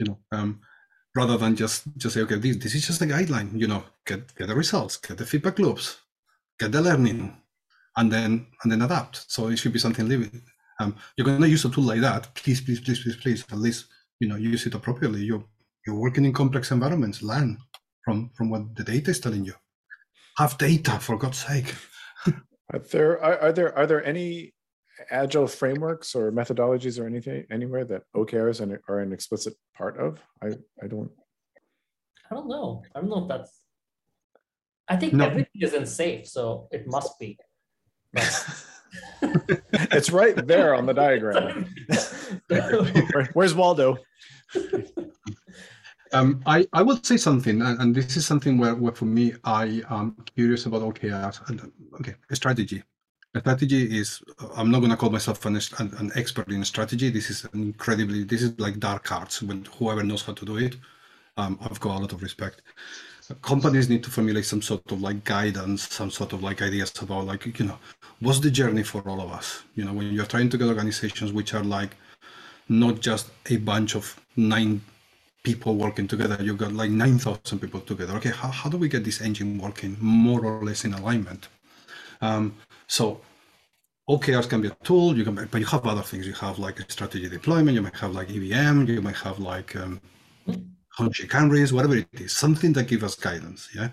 You 0.00 0.06
know, 0.06 0.18
um, 0.32 0.60
rather 1.14 1.36
than 1.36 1.54
just 1.54 1.84
just 1.96 2.14
say, 2.14 2.22
okay, 2.22 2.36
this, 2.36 2.56
this 2.56 2.74
is 2.74 2.86
just 2.88 3.02
a 3.02 3.06
guideline. 3.06 3.50
You 3.54 3.68
know, 3.68 3.84
get 4.04 4.34
get 4.34 4.48
the 4.48 4.56
results, 4.56 4.96
get 4.96 5.18
the 5.18 5.26
feedback 5.26 5.60
loops, 5.60 5.98
get 6.58 6.72
the 6.72 6.82
learning, 6.82 7.36
and 7.96 8.10
then 8.10 8.46
and 8.62 8.72
then 8.72 8.82
adapt. 8.82 9.30
So 9.30 9.48
it 9.48 9.56
should 9.56 9.72
be 9.72 9.78
something 9.78 10.08
living. 10.08 10.42
Um, 10.80 10.96
you're 11.16 11.24
going 11.24 11.40
to 11.40 11.48
use 11.48 11.64
a 11.64 11.70
tool 11.70 11.84
like 11.84 12.00
that. 12.00 12.34
Please, 12.34 12.60
please, 12.60 12.80
please, 12.80 13.02
please, 13.02 13.16
please. 13.16 13.44
At 13.52 13.58
least 13.58 13.86
you 14.20 14.28
know 14.28 14.36
use 14.36 14.66
it 14.66 14.74
appropriately. 14.74 15.22
You 15.22 15.44
you're 15.86 15.96
working 15.96 16.24
in 16.24 16.32
complex 16.32 16.70
environments. 16.70 17.22
Learn 17.22 17.58
from 18.04 18.30
from 18.34 18.50
what 18.50 18.74
the 18.76 18.84
data 18.84 19.10
is 19.10 19.20
telling 19.20 19.44
you. 19.44 19.54
Have 20.38 20.58
data 20.58 20.98
for 20.98 21.16
God's 21.16 21.38
sake. 21.38 21.74
are 22.72 22.78
there 22.78 23.22
are, 23.22 23.38
are 23.38 23.52
there 23.52 23.78
are 23.78 23.86
there 23.86 24.04
any 24.04 24.52
agile 25.10 25.46
frameworks 25.46 26.14
or 26.14 26.32
methodologies 26.32 27.00
or 27.00 27.06
anything 27.06 27.44
anywhere 27.50 27.84
that 27.84 28.02
OKRs 28.16 28.60
are, 28.60 28.82
are 28.88 29.00
an 29.00 29.12
explicit 29.12 29.54
part 29.76 29.98
of? 29.98 30.20
I 30.42 30.48
I 30.82 30.86
don't. 30.88 31.10
I 32.30 32.34
don't 32.34 32.48
know. 32.48 32.82
I 32.94 33.00
don't 33.00 33.10
know 33.10 33.22
if 33.22 33.28
that's. 33.28 33.60
I 34.88 34.96
think 34.96 35.14
no. 35.14 35.26
everything 35.26 35.60
is 35.60 35.72
in 35.72 35.84
SAFe, 35.84 36.26
so 36.26 36.68
it 36.70 36.86
must 36.86 37.18
be. 37.18 37.38
it's 39.92 40.10
right 40.10 40.46
there 40.46 40.74
on 40.74 40.86
the 40.86 40.94
diagram. 40.94 41.72
Where's 43.32 43.54
Waldo? 43.54 43.98
Um, 46.12 46.42
I, 46.46 46.66
I 46.72 46.82
will 46.82 47.02
say 47.02 47.16
something, 47.16 47.60
and, 47.60 47.80
and, 47.80 47.94
this 47.94 48.16
is 48.16 48.24
something 48.24 48.56
where, 48.56 48.76
where 48.76 48.92
for 48.92 49.04
me, 49.04 49.34
I 49.42 49.82
am 49.90 50.14
curious 50.36 50.66
about 50.66 50.82
OKRs. 50.82 51.48
and 51.48 51.72
Okay, 51.98 52.14
strategy 52.32 52.84
strategy 53.40 53.98
is 53.98 54.22
i'm 54.56 54.70
not 54.70 54.78
going 54.78 54.90
to 54.90 54.96
call 54.96 55.10
myself 55.10 55.44
an, 55.46 55.56
an, 55.78 56.12
expert 56.14 56.48
in 56.48 56.64
strategy 56.64 57.10
this 57.10 57.30
is 57.30 57.46
incredibly 57.52 58.22
this 58.24 58.42
is 58.42 58.58
like 58.60 58.78
dark 58.78 59.10
arts 59.10 59.42
when 59.42 59.64
whoever 59.76 60.02
knows 60.02 60.22
how 60.22 60.32
to 60.32 60.44
do 60.44 60.56
it 60.56 60.76
um, 61.36 61.58
i've 61.62 61.80
got 61.80 61.96
a 61.96 62.00
lot 62.00 62.12
of 62.12 62.22
respect 62.22 62.62
companies 63.42 63.88
need 63.88 64.04
to 64.04 64.10
formulate 64.10 64.44
some 64.44 64.60
sort 64.60 64.90
of 64.92 65.00
like 65.00 65.24
guidance 65.24 65.88
some 65.88 66.10
sort 66.10 66.32
of 66.32 66.42
like 66.42 66.60
ideas 66.60 66.92
about 67.00 67.26
like 67.26 67.58
you 67.58 67.64
know 67.64 67.78
what's 68.20 68.40
the 68.40 68.50
journey 68.50 68.82
for 68.82 69.00
all 69.08 69.20
of 69.20 69.30
us? 69.32 69.62
You 69.74 69.84
know 69.84 69.92
when 69.92 70.12
you're 70.12 70.26
trying 70.26 70.50
to 70.50 70.58
get 70.58 70.68
organizations 70.68 71.32
which 71.32 71.54
are 71.54 71.64
like 71.64 71.96
not 72.68 73.00
just 73.00 73.30
a 73.50 73.56
bunch 73.56 73.94
of 73.94 74.20
nine 74.36 74.80
people 75.42 75.76
working 75.76 76.08
together 76.08 76.38
you've 76.40 76.58
got 76.58 76.72
like 76.72 76.90
9000 76.90 77.58
people 77.58 77.80
together. 77.80 78.14
Okay 78.14 78.30
how, 78.30 78.48
how 78.48 78.68
do 78.68 78.76
we 78.76 78.88
get 78.88 79.04
this 79.04 79.20
engine 79.20 79.58
working 79.58 79.96
more 80.00 80.44
or 80.44 80.64
less 80.64 80.84
in 80.84 80.92
alignment? 80.94 81.48
Um, 82.20 82.54
so 82.86 83.20
OKRs 84.08 84.48
can 84.50 84.60
be 84.60 84.68
a 84.68 84.76
tool, 84.82 85.16
you 85.16 85.24
can, 85.24 85.34
but 85.34 85.58
you 85.58 85.66
have 85.66 85.86
other 85.86 86.02
things. 86.02 86.26
You 86.26 86.34
have 86.34 86.58
like 86.58 86.78
strategy 86.90 87.28
deployment, 87.28 87.74
you 87.74 87.80
might 87.80 87.96
have 87.96 88.12
like 88.12 88.28
EVM, 88.28 88.84
you 88.86 89.00
might 89.00 89.16
have 89.16 89.38
like 89.38 89.74
um, 89.76 90.00
Hoshin 90.98 91.28
Kanris, 91.28 91.72
whatever 91.72 91.96
it 91.96 92.08
is, 92.12 92.34
something 92.34 92.72
that 92.74 92.88
gives 92.88 93.02
us 93.02 93.14
guidance. 93.14 93.68
Yeah. 93.74 93.88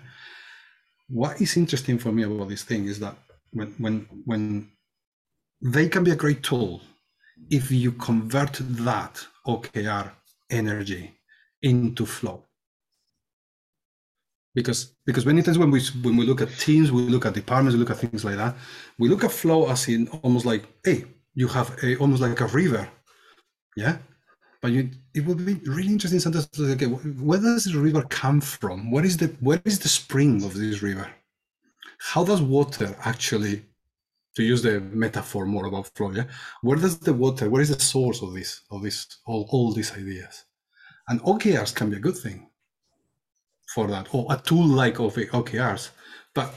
What 1.08 1.40
is 1.40 1.56
interesting 1.56 1.98
for 1.98 2.12
me 2.12 2.22
about 2.22 2.48
this 2.48 2.62
thing 2.62 2.86
is 2.86 2.98
that 3.00 3.16
when 3.52 3.74
when 3.78 4.06
when 4.24 4.70
they 5.60 5.88
can 5.88 6.04
be 6.04 6.10
a 6.12 6.16
great 6.16 6.42
tool 6.42 6.80
if 7.50 7.70
you 7.70 7.92
convert 7.92 8.54
that 8.60 9.26
OKR 9.46 10.12
energy 10.50 11.12
into 11.62 12.06
flow 12.06 12.44
because 14.54 14.94
because 15.06 15.24
many 15.24 15.42
times 15.42 15.58
when 15.58 15.70
we 15.70 15.80
when 16.02 16.16
we 16.16 16.26
look 16.26 16.40
at 16.40 16.50
teams, 16.58 16.92
we 16.92 17.02
look 17.02 17.26
at 17.26 17.34
departments, 17.34 17.74
we 17.74 17.80
look 17.80 17.90
at 17.90 17.98
things 17.98 18.24
like 18.24 18.36
that. 18.36 18.54
We 18.98 19.08
look 19.08 19.24
at 19.24 19.32
flow 19.32 19.68
as 19.68 19.88
in 19.88 20.08
almost 20.22 20.44
like, 20.44 20.64
hey, 20.84 21.04
you 21.34 21.48
have 21.48 21.76
a 21.82 21.96
almost 21.96 22.22
like 22.22 22.40
a 22.40 22.46
river, 22.46 22.88
yeah. 23.76 23.98
But 24.62 24.70
you, 24.70 24.90
it 25.12 25.26
would 25.26 25.44
be 25.44 25.54
really 25.68 25.88
interesting 25.88 26.20
sometimes 26.20 26.46
to 26.46 26.66
say, 26.66 26.72
okay, 26.74 26.86
where 26.86 27.40
does 27.40 27.64
the 27.64 27.78
river 27.78 28.02
come 28.08 28.40
from? 28.40 28.92
Where 28.92 29.04
is 29.04 29.16
the 29.16 29.26
where 29.40 29.60
is 29.64 29.80
the 29.80 29.88
spring 29.88 30.44
of 30.44 30.54
this 30.54 30.82
river? 30.82 31.10
How 31.98 32.24
does 32.24 32.40
water 32.40 32.96
actually, 33.04 33.64
to 34.36 34.42
use 34.42 34.62
the 34.62 34.80
metaphor 34.80 35.46
more 35.46 35.66
about 35.66 35.88
flow, 35.88 36.12
yeah? 36.12 36.26
Where 36.62 36.78
does 36.78 36.98
the 37.00 37.12
water, 37.12 37.50
where 37.50 37.60
is 37.60 37.76
the 37.76 37.80
source 37.80 38.22
of 38.22 38.34
this, 38.34 38.60
of 38.70 38.82
this, 38.82 39.18
all, 39.26 39.48
all 39.50 39.72
these 39.72 39.92
ideas? 39.92 40.44
And 41.08 41.20
OKRs 41.22 41.74
can 41.74 41.90
be 41.90 41.96
a 41.96 42.00
good 42.06 42.16
thing 42.16 42.48
for 43.74 43.88
that, 43.88 44.14
or 44.14 44.26
a 44.30 44.36
tool 44.36 44.66
like 44.66 44.94
OKRs. 44.94 45.90
But 46.34 46.54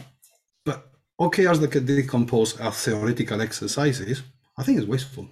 but 0.63 0.91
OKRs 1.19 1.59
that 1.59 1.71
can 1.71 1.87
decompose 1.87 2.59
as 2.59 2.83
theoretical 2.83 3.41
exercises, 3.41 4.21
I 4.59 4.63
think 4.63 4.77
is 4.77 4.85
wasteful 4.85 5.27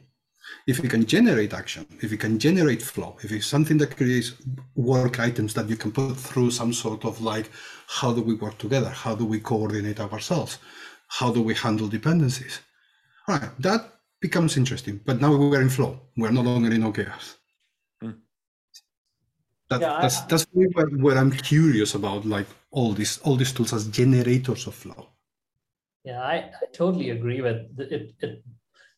if 0.68 0.82
you 0.84 0.90
can 0.90 1.06
generate 1.06 1.54
action, 1.54 1.86
if 2.02 2.12
you 2.12 2.18
can 2.18 2.40
generate 2.40 2.82
flow, 2.82 3.18
if 3.24 3.32
it's 3.32 3.48
something 3.48 3.78
that 3.78 3.96
creates 3.98 4.34
work 4.76 5.20
items 5.20 5.54
that 5.54 5.70
you 5.70 5.76
can 5.76 5.92
put 5.92 6.16
through 6.16 6.52
some 6.52 6.74
sort 6.74 7.06
of 7.06 7.22
like, 7.22 7.50
how 7.88 8.14
do 8.14 8.22
we 8.22 8.34
work 8.36 8.58
together? 8.58 8.90
How 8.90 9.16
do 9.16 9.26
we 9.26 9.40
coordinate 9.40 10.00
ourselves? 10.00 10.60
How 11.08 11.32
do 11.32 11.42
we 11.42 11.54
handle 11.54 11.88
dependencies? 11.88 12.60
All 13.28 13.38
right, 13.38 13.50
that 13.60 13.94
becomes 14.22 14.58
interesting. 14.58 15.00
But 15.06 15.22
now 15.22 15.36
we're 15.36 15.62
in 15.62 15.70
flow. 15.70 16.00
We're 16.18 16.32
no 16.32 16.42
longer 16.42 16.72
in 16.72 16.84
OKRs. 16.84 17.36
Hmm. 18.02 18.12
That, 19.70 19.82
yeah, 19.82 20.00
that's 20.02 20.22
I, 20.22 20.26
that's 20.28 20.46
where, 20.52 20.88
where 20.88 21.18
I'm 21.18 21.32
curious 21.32 21.96
about 21.96 22.26
like 22.26 22.48
all 22.72 22.94
these 22.94 23.20
all 23.20 23.36
these 23.36 23.54
tools 23.54 23.74
as 23.74 23.88
generators 23.88 24.68
of 24.68 24.76
flow. 24.76 25.10
Yeah, 26.04 26.22
I, 26.22 26.36
I 26.36 26.66
totally 26.74 27.12
agree 27.12 27.42
with 27.42 27.80
it. 27.80 28.16
It 28.20 28.44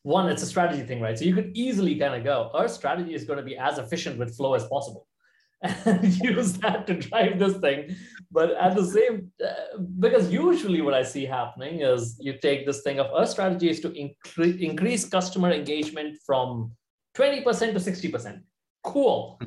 one, 0.06 0.28
it's 0.28 0.42
a 0.44 0.46
strategy 0.46 0.84
thing, 0.84 1.00
right? 1.00 1.18
So 1.18 1.24
you 1.24 1.34
could 1.34 1.50
easily 1.56 1.96
kind 1.96 2.14
of 2.14 2.22
go, 2.22 2.48
our 2.54 2.68
strategy 2.68 3.12
is 3.12 3.24
going 3.24 3.40
to 3.40 3.44
be 3.44 3.56
as 3.56 3.78
efficient 3.78 4.20
with 4.20 4.36
flow 4.36 4.54
as 4.54 4.64
possible 4.68 5.08
and 5.62 6.16
use 6.22 6.52
that 6.58 6.86
to 6.86 6.94
drive 6.94 7.40
this 7.40 7.56
thing. 7.56 7.96
But 8.30 8.52
at 8.52 8.76
the 8.76 8.84
same, 8.84 9.32
uh, 9.44 9.78
because 9.98 10.30
usually 10.30 10.80
what 10.80 10.94
I 10.94 11.02
see 11.02 11.24
happening 11.24 11.80
is 11.80 12.16
you 12.20 12.38
take 12.40 12.66
this 12.66 12.82
thing 12.82 13.00
of 13.00 13.08
our 13.12 13.26
strategy 13.26 13.68
is 13.68 13.80
to 13.80 13.90
incre- 13.90 14.60
increase 14.60 15.04
customer 15.04 15.50
engagement 15.50 16.18
from 16.24 16.70
20% 17.16 17.42
to 17.42 17.80
60%. 17.80 18.42
Cool. 18.84 19.40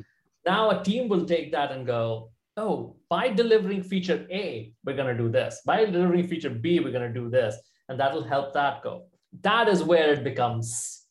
Now 0.44 0.78
a 0.78 0.84
team 0.84 1.08
will 1.08 1.24
take 1.24 1.52
that 1.52 1.72
and 1.72 1.86
go, 1.86 2.32
oh, 2.58 2.96
by 3.08 3.30
delivering 3.30 3.82
feature 3.82 4.26
A, 4.30 4.74
we're 4.84 4.96
going 4.96 5.16
to 5.16 5.22
do 5.22 5.30
this. 5.30 5.62
By 5.64 5.86
delivering 5.86 6.28
feature 6.28 6.50
B, 6.50 6.80
we're 6.80 6.92
going 6.92 7.10
to 7.10 7.18
do 7.18 7.30
this. 7.30 7.56
And 7.88 7.98
that'll 7.98 8.22
help 8.22 8.52
that 8.52 8.82
go 8.82 9.06
that 9.40 9.68
is 9.68 9.82
where 9.82 10.12
it 10.12 10.24
becomes 10.24 11.06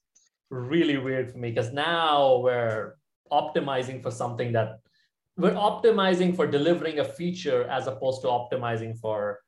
really 0.49 0.97
weird 0.97 1.31
for 1.31 1.37
me 1.37 1.51
because 1.51 1.71
now 1.71 2.37
we're 2.37 2.95
optimizing 3.31 4.01
for 4.01 4.11
something 4.11 4.51
that 4.51 4.79
we're 5.37 5.51
optimizing 5.51 6.35
for 6.35 6.45
delivering 6.45 6.99
a 6.99 7.03
feature 7.03 7.63
as 7.69 7.87
opposed 7.87 8.21
to 8.21 8.27
optimizing 8.27 8.97
for 8.97 9.39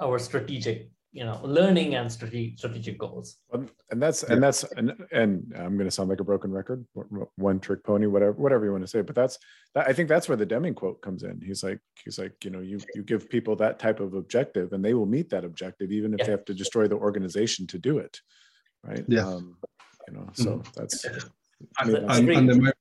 our 0.00 0.18
strategic 0.18 0.88
you 1.12 1.24
know 1.24 1.40
learning 1.42 1.96
and 1.96 2.10
strategic 2.10 2.58
strategic 2.58 2.98
goals. 2.98 3.38
And 3.52 4.00
that's 4.00 4.22
and 4.22 4.42
that's 4.42 4.62
and, 4.76 4.92
and 5.10 5.52
i'm 5.56 5.76
going 5.76 5.88
to 5.88 5.90
sound 5.90 6.08
like 6.08 6.20
a 6.20 6.24
broken 6.24 6.52
record 6.52 6.84
one 7.36 7.58
trick 7.58 7.82
pony 7.82 8.06
whatever 8.06 8.32
whatever 8.32 8.64
you 8.64 8.70
want 8.70 8.84
to 8.84 8.88
say 8.88 9.02
but 9.02 9.16
that's 9.16 9.38
that, 9.74 9.88
i 9.88 9.92
think 9.92 10.08
that's 10.08 10.28
where 10.28 10.36
the 10.36 10.46
deming 10.46 10.74
quote 10.74 11.02
comes 11.02 11.24
in. 11.24 11.40
He's 11.44 11.64
like 11.64 11.80
he's 12.04 12.18
like 12.18 12.44
you 12.44 12.50
know 12.50 12.60
you 12.60 12.78
you 12.94 13.02
give 13.02 13.28
people 13.28 13.56
that 13.56 13.78
type 13.78 13.98
of 14.00 14.14
objective 14.14 14.72
and 14.72 14.84
they 14.84 14.94
will 14.94 15.06
meet 15.06 15.30
that 15.30 15.44
objective 15.44 15.90
even 15.90 16.14
if 16.14 16.20
yeah. 16.20 16.26
they 16.26 16.32
have 16.32 16.44
to 16.44 16.54
destroy 16.54 16.86
the 16.86 16.96
organization 16.96 17.66
to 17.68 17.78
do 17.78 17.98
it 17.98 18.20
right? 18.84 19.04
Yeah. 19.08 19.26
Um, 19.26 19.56
you 20.06 20.14
know 20.14 20.28
so 20.32 20.44
mm-hmm. 20.44 20.70
that's 20.76 21.04
and, 21.80 21.94
and, 21.94 22.30
and, 22.30 22.48
there 22.48 22.60
might, 22.60 22.74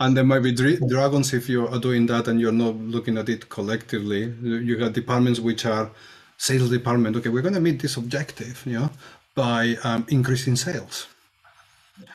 and 0.00 0.16
there 0.16 0.24
might 0.24 0.40
be 0.40 0.52
dragons 0.52 1.32
if 1.32 1.48
you 1.48 1.66
are 1.66 1.78
doing 1.78 2.06
that 2.06 2.28
and 2.28 2.40
you're 2.40 2.52
not 2.52 2.76
looking 2.76 3.18
at 3.18 3.28
it 3.28 3.48
collectively. 3.48 4.32
You 4.42 4.76
got 4.76 4.92
departments 4.92 5.40
which 5.40 5.66
are 5.66 5.90
sales 6.36 6.70
department, 6.70 7.16
okay, 7.16 7.28
we're 7.28 7.42
going 7.42 7.54
to 7.54 7.60
meet 7.60 7.80
this 7.80 7.96
objective, 7.96 8.62
you 8.66 8.78
know, 8.78 8.90
by 9.34 9.76
um, 9.84 10.06
increasing 10.08 10.56
sales. 10.56 11.06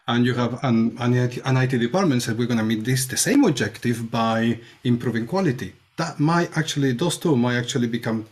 And 0.08 0.26
you 0.26 0.34
have 0.34 0.64
an, 0.64 0.98
an, 1.00 1.14
IT, 1.14 1.38
an 1.46 1.58
IT 1.58 1.78
department 1.78 2.22
said 2.22 2.38
we're 2.38 2.48
going 2.48 2.60
to 2.60 2.66
meet 2.66 2.84
this 2.84 3.06
the 3.06 3.18
same 3.18 3.44
objective 3.46 4.12
by 4.12 4.60
improving 4.84 5.26
quality. 5.26 5.74
That 5.98 6.20
might 6.20 6.58
actually, 6.58 6.94
those 6.94 7.18
two 7.18 7.36
might 7.36 7.58
actually 7.58 7.88
become 7.88 8.26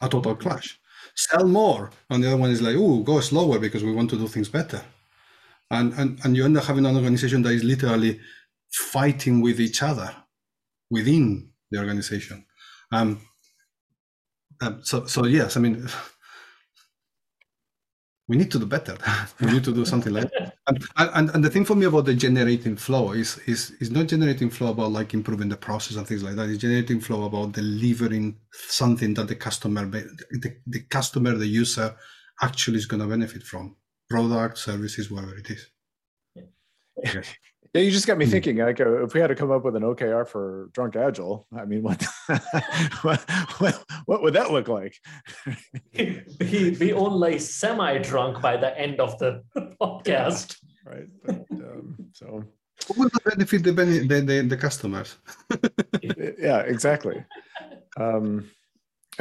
a 0.00 0.08
total 0.08 0.34
clash. 0.34 0.78
Sell 1.14 1.46
more, 1.46 1.90
and 2.10 2.22
the 2.22 2.28
other 2.28 2.38
one 2.38 2.50
is 2.50 2.62
like, 2.62 2.76
oh, 2.76 3.00
go 3.00 3.20
slower 3.20 3.58
because 3.58 3.84
we 3.84 3.92
want 3.92 4.10
to 4.10 4.16
do 4.16 4.26
things 4.28 4.48
better. 4.48 4.82
And, 5.70 5.92
and 5.94 6.18
and 6.24 6.36
you 6.36 6.44
end 6.44 6.56
up 6.56 6.64
having 6.64 6.86
an 6.86 6.96
organization 6.96 7.42
that 7.42 7.52
is 7.52 7.64
literally 7.64 8.20
fighting 8.70 9.40
with 9.40 9.60
each 9.60 9.82
other 9.82 10.14
within 10.90 11.50
the 11.70 11.78
organization. 11.78 12.44
Um, 12.90 13.20
um, 14.62 14.80
so, 14.82 15.06
so 15.06 15.26
yes, 15.26 15.56
I 15.56 15.60
mean, 15.60 15.88
we 18.28 18.36
need 18.36 18.50
to 18.52 18.58
do 18.60 18.66
better. 18.66 18.96
we 19.40 19.52
need 19.52 19.64
to 19.64 19.74
do 19.74 19.84
something 19.84 20.12
like 20.12 20.30
that. 20.30 20.54
And, 20.68 21.10
and, 21.14 21.30
and 21.30 21.44
the 21.44 21.50
thing 21.50 21.64
for 21.64 21.74
me 21.74 21.86
about 21.86 22.04
the 22.04 22.14
generating 22.14 22.76
flow 22.76 23.10
is, 23.12 23.38
is, 23.46 23.72
is 23.80 23.90
not 23.90 24.06
generating 24.06 24.50
flow 24.50 24.70
about 24.70 24.92
like 24.92 25.14
improving 25.14 25.48
the 25.48 25.56
process 25.56 25.96
and 25.96 26.06
things 26.06 26.22
like 26.22 26.36
that. 26.36 26.48
It's 26.48 26.62
generating 26.62 27.00
flow 27.00 27.24
about 27.24 27.52
delivering 27.52 28.36
something 28.52 29.14
that 29.14 29.26
the 29.26 29.34
customer, 29.34 29.84
the, 29.84 30.56
the 30.66 30.80
customer, 30.82 31.34
the 31.34 31.46
user 31.46 31.96
actually 32.40 32.78
is 32.78 32.86
going 32.86 33.02
to 33.02 33.08
benefit 33.08 33.42
from 33.42 33.74
product, 34.08 34.58
services, 34.58 35.10
whatever 35.10 35.36
it 35.36 35.50
is. 35.50 35.66
Yeah. 37.02 37.22
Yeah, 37.74 37.80
you 37.80 37.90
just 37.90 38.06
got 38.06 38.18
me 38.18 38.26
hmm. 38.26 38.32
thinking. 38.32 38.56
Like, 38.58 38.80
uh, 38.80 39.02
if 39.04 39.14
we 39.14 39.20
had 39.20 39.28
to 39.28 39.34
come 39.34 39.50
up 39.50 39.64
with 39.64 39.76
an 39.76 39.82
OKR 39.82 40.28
for 40.28 40.68
drunk 40.72 40.94
agile, 40.94 41.46
I 41.56 41.64
mean, 41.64 41.82
what 41.82 42.04
what, 43.02 43.20
what, 43.58 43.84
what 44.04 44.22
would 44.22 44.34
that 44.34 44.50
look 44.50 44.68
like? 44.68 44.94
be, 45.94 46.74
be 46.74 46.92
only 46.92 47.38
semi-drunk 47.38 48.42
by 48.42 48.58
the 48.58 48.78
end 48.78 49.00
of 49.00 49.18
the 49.18 49.42
podcast. 49.80 50.58
Right. 50.84 51.08
But, 51.24 51.46
um, 51.50 51.96
so. 52.12 52.44
Who 52.88 53.02
will 53.02 53.10
benefit 53.24 53.62
the, 53.62 53.72
the, 53.72 54.20
the, 54.20 54.42
the 54.42 54.56
customers? 54.56 55.16
yeah, 56.38 56.60
exactly. 56.60 57.24
Um, 57.96 58.50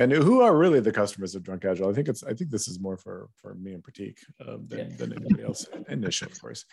and 0.01 0.12
who 0.12 0.41
are 0.41 0.55
really 0.55 0.79
the 0.79 0.91
customers 0.91 1.36
of 1.36 1.43
Drunk 1.43 1.63
Agile? 1.63 1.89
I 1.89 1.93
think 1.93 2.08
it's 2.08 2.24
I 2.24 2.34
think 2.34 2.50
this 2.50 2.67
is 2.67 2.79
more 2.79 2.98
for 2.98 3.29
for 3.36 3.53
me 3.53 3.74
and 3.74 3.84
Pratik 3.84 4.17
um, 4.46 4.65
than, 4.67 4.79
yeah. 4.79 4.96
than 4.98 5.13
anybody 5.13 5.43
else 5.43 5.67
in 5.89 6.01
Nisha, 6.01 6.24
of 6.24 6.41
course. 6.41 6.65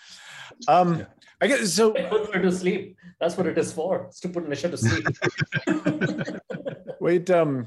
Um, 0.66 1.00
yeah. 1.00 1.04
I 1.40 1.46
guess 1.46 1.72
so. 1.72 1.92
Put 1.92 2.34
her 2.34 2.40
to 2.40 2.52
sleep. 2.52 2.96
That's 3.20 3.36
what 3.36 3.46
it 3.46 3.58
is 3.58 3.72
for. 3.72 4.06
It's 4.06 4.20
to 4.20 4.30
put 4.30 4.48
Nisha 4.48 4.70
to 4.70 4.78
sleep. 4.78 6.40
Wait, 7.00 7.30
um, 7.30 7.66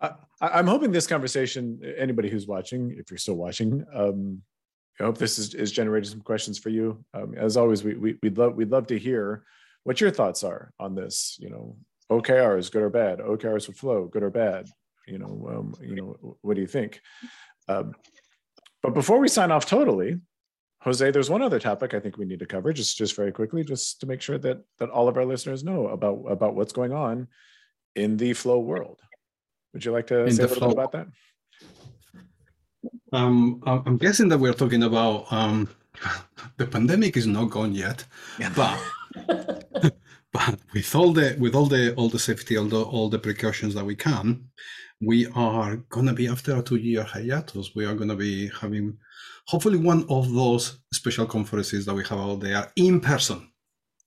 I, 0.00 0.12
am 0.40 0.68
hoping 0.68 0.92
this 0.92 1.08
conversation. 1.08 1.80
Anybody 1.96 2.30
who's 2.30 2.46
watching, 2.46 2.94
if 2.96 3.10
you're 3.10 3.18
still 3.18 3.34
watching, 3.34 3.84
um, 3.92 4.42
I 5.00 5.04
hope 5.04 5.18
this 5.18 5.38
is, 5.38 5.54
is 5.54 5.72
generating 5.72 6.08
some 6.08 6.20
questions 6.20 6.58
for 6.58 6.68
you. 6.68 7.04
Um, 7.14 7.34
as 7.36 7.56
always, 7.56 7.82
we, 7.82 7.94
we 7.94 8.16
we'd 8.22 8.38
love 8.38 8.54
we'd 8.54 8.70
love 8.70 8.86
to 8.88 8.98
hear 8.98 9.44
what 9.82 10.00
your 10.00 10.12
thoughts 10.12 10.44
are 10.44 10.72
on 10.78 10.94
this. 10.94 11.36
You 11.40 11.50
know, 11.50 11.76
OKRs, 12.10 12.70
good 12.70 12.82
or 12.82 12.90
bad? 12.90 13.18
OKRs 13.18 13.68
with 13.68 13.76
flow, 13.76 14.06
good 14.06 14.22
or 14.22 14.30
bad? 14.30 14.68
You 15.06 15.18
know, 15.18 15.48
um, 15.50 15.74
you 15.80 15.96
know, 15.96 16.36
what 16.42 16.54
do 16.54 16.60
you 16.60 16.66
think? 16.66 17.00
Um, 17.68 17.94
but 18.82 18.94
before 18.94 19.18
we 19.18 19.28
sign 19.28 19.50
off 19.50 19.66
totally, 19.66 20.20
Jose, 20.82 21.10
there's 21.10 21.30
one 21.30 21.42
other 21.42 21.58
topic 21.58 21.92
I 21.92 22.00
think 22.00 22.16
we 22.16 22.24
need 22.24 22.38
to 22.38 22.46
cover 22.46 22.72
just 22.72 22.96
just 22.96 23.16
very 23.16 23.32
quickly, 23.32 23.64
just 23.64 24.00
to 24.00 24.06
make 24.06 24.22
sure 24.22 24.38
that 24.38 24.58
that 24.78 24.90
all 24.90 25.08
of 25.08 25.16
our 25.16 25.24
listeners 25.24 25.64
know 25.64 25.88
about 25.88 26.24
about 26.28 26.54
what's 26.54 26.72
going 26.72 26.92
on 26.92 27.28
in 27.96 28.16
the 28.16 28.32
flow 28.32 28.60
world. 28.60 29.00
Would 29.72 29.84
you 29.84 29.92
like 29.92 30.06
to 30.08 30.24
in 30.24 30.32
say 30.32 30.44
a 30.44 30.46
little 30.46 30.58
flow. 30.58 30.68
bit 30.68 30.78
about 30.78 30.92
that? 30.92 31.06
Um, 33.12 33.60
I'm 33.66 33.96
guessing 33.96 34.28
that 34.28 34.38
we're 34.38 34.52
talking 34.52 34.84
about 34.84 35.32
um, 35.32 35.68
the 36.56 36.66
pandemic 36.66 37.16
is 37.16 37.26
not 37.26 37.50
gone 37.50 37.74
yet, 37.74 38.04
yeah. 38.38 38.52
but 38.54 39.94
but 40.32 40.58
with 40.72 40.94
all 40.94 41.12
the 41.12 41.36
with 41.38 41.54
all 41.54 41.66
the 41.66 41.94
all 41.94 42.08
the 42.08 42.18
safety, 42.18 42.56
all 42.56 42.66
the 42.66 42.82
all 42.82 43.08
the 43.08 43.18
precautions 43.18 43.74
that 43.74 43.84
we 43.84 43.96
can, 43.96 44.44
we 45.00 45.26
are 45.28 45.76
gonna 45.88 46.14
be 46.14 46.28
after 46.28 46.56
a 46.56 46.62
two-year 46.62 47.02
hiatus. 47.02 47.74
We 47.74 47.86
are 47.86 47.94
gonna 47.94 48.16
be 48.16 48.50
having 48.60 48.98
hopefully 49.46 49.78
one 49.78 50.04
of 50.08 50.32
those 50.32 50.80
special 50.92 51.26
conferences 51.26 51.86
that 51.86 51.94
we 51.94 52.04
have 52.04 52.18
out 52.18 52.40
there 52.40 52.70
in 52.76 53.00
person, 53.00 53.50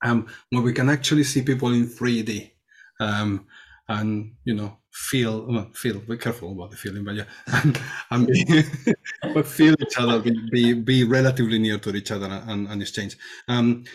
um, 0.03 0.27
where 0.49 0.61
we 0.61 0.73
can 0.73 0.89
actually 0.89 1.23
see 1.23 1.41
people 1.41 1.73
in 1.73 1.87
3D. 1.87 2.51
Um, 2.99 3.47
and 3.87 4.33
you 4.45 4.53
know 4.53 4.77
feel 4.91 5.69
feel 5.73 5.99
be 5.99 6.17
careful 6.17 6.51
about 6.51 6.69
the 6.69 6.77
feeling 6.77 7.03
but 7.03 7.15
yeah 7.15 7.23
and, 7.47 7.79
and 8.11 8.27
be, 8.27 8.63
but 9.33 9.47
feel 9.47 9.73
each 9.81 9.97
other 9.97 10.19
be, 10.51 10.73
be, 10.73 11.03
relatively 11.05 11.57
near 11.57 11.77
to 11.77 11.95
each 11.95 12.11
other 12.11 12.43
and, 12.47 12.67
and 12.67 12.81
exchange 12.81 13.17
um, 13.47 13.85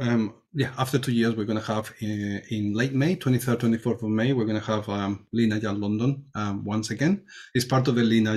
um, 0.00 0.34
yeah 0.52 0.70
after 0.78 0.98
two 0.98 1.12
years 1.12 1.34
we're 1.34 1.44
going 1.44 1.60
to 1.60 1.72
have 1.72 1.92
in, 2.00 2.36
uh, 2.36 2.40
in, 2.54 2.72
late 2.72 2.94
may 2.94 3.16
23rd 3.16 3.56
24th 3.56 4.02
of 4.02 4.08
may 4.10 4.32
we're 4.32 4.44
going 4.44 4.60
to 4.60 4.66
have 4.66 4.88
um, 4.88 5.26
london 5.32 6.24
um, 6.36 6.64
once 6.64 6.90
again 6.90 7.24
it's 7.54 7.64
part 7.64 7.88
of 7.88 7.96
the 7.96 8.02
lean 8.02 8.28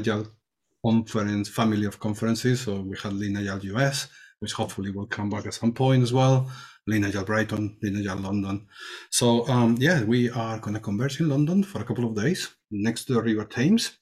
conference 0.83 1.49
family 1.49 1.85
of 1.85 1.99
conferences 1.99 2.61
so 2.61 2.81
we 2.81 2.97
had 2.97 3.13
lean 3.13 3.37
us 3.37 4.07
which 4.39 4.53
hopefully 4.53 4.91
will 4.91 5.07
come 5.07 5.29
back 5.29 5.45
at 5.45 5.53
some 5.53 5.73
point 5.73 6.03
as 6.03 6.13
well. 6.13 6.51
Lean 6.87 7.03
Agile 7.03 7.25
Brighton, 7.25 7.77
Lean 7.83 7.97
Agile 7.97 8.21
London. 8.21 8.65
So 9.11 9.47
um, 9.47 9.77
yeah, 9.79 10.03
we 10.03 10.29
are 10.29 10.59
going 10.59 10.73
to 10.73 10.79
converge 10.79 11.19
in 11.19 11.29
London 11.29 11.63
for 11.63 11.81
a 11.81 11.83
couple 11.85 12.05
of 12.05 12.15
days 12.15 12.49
next 12.71 13.05
to 13.05 13.13
the 13.13 13.21
River 13.21 13.45
Thames. 13.45 13.97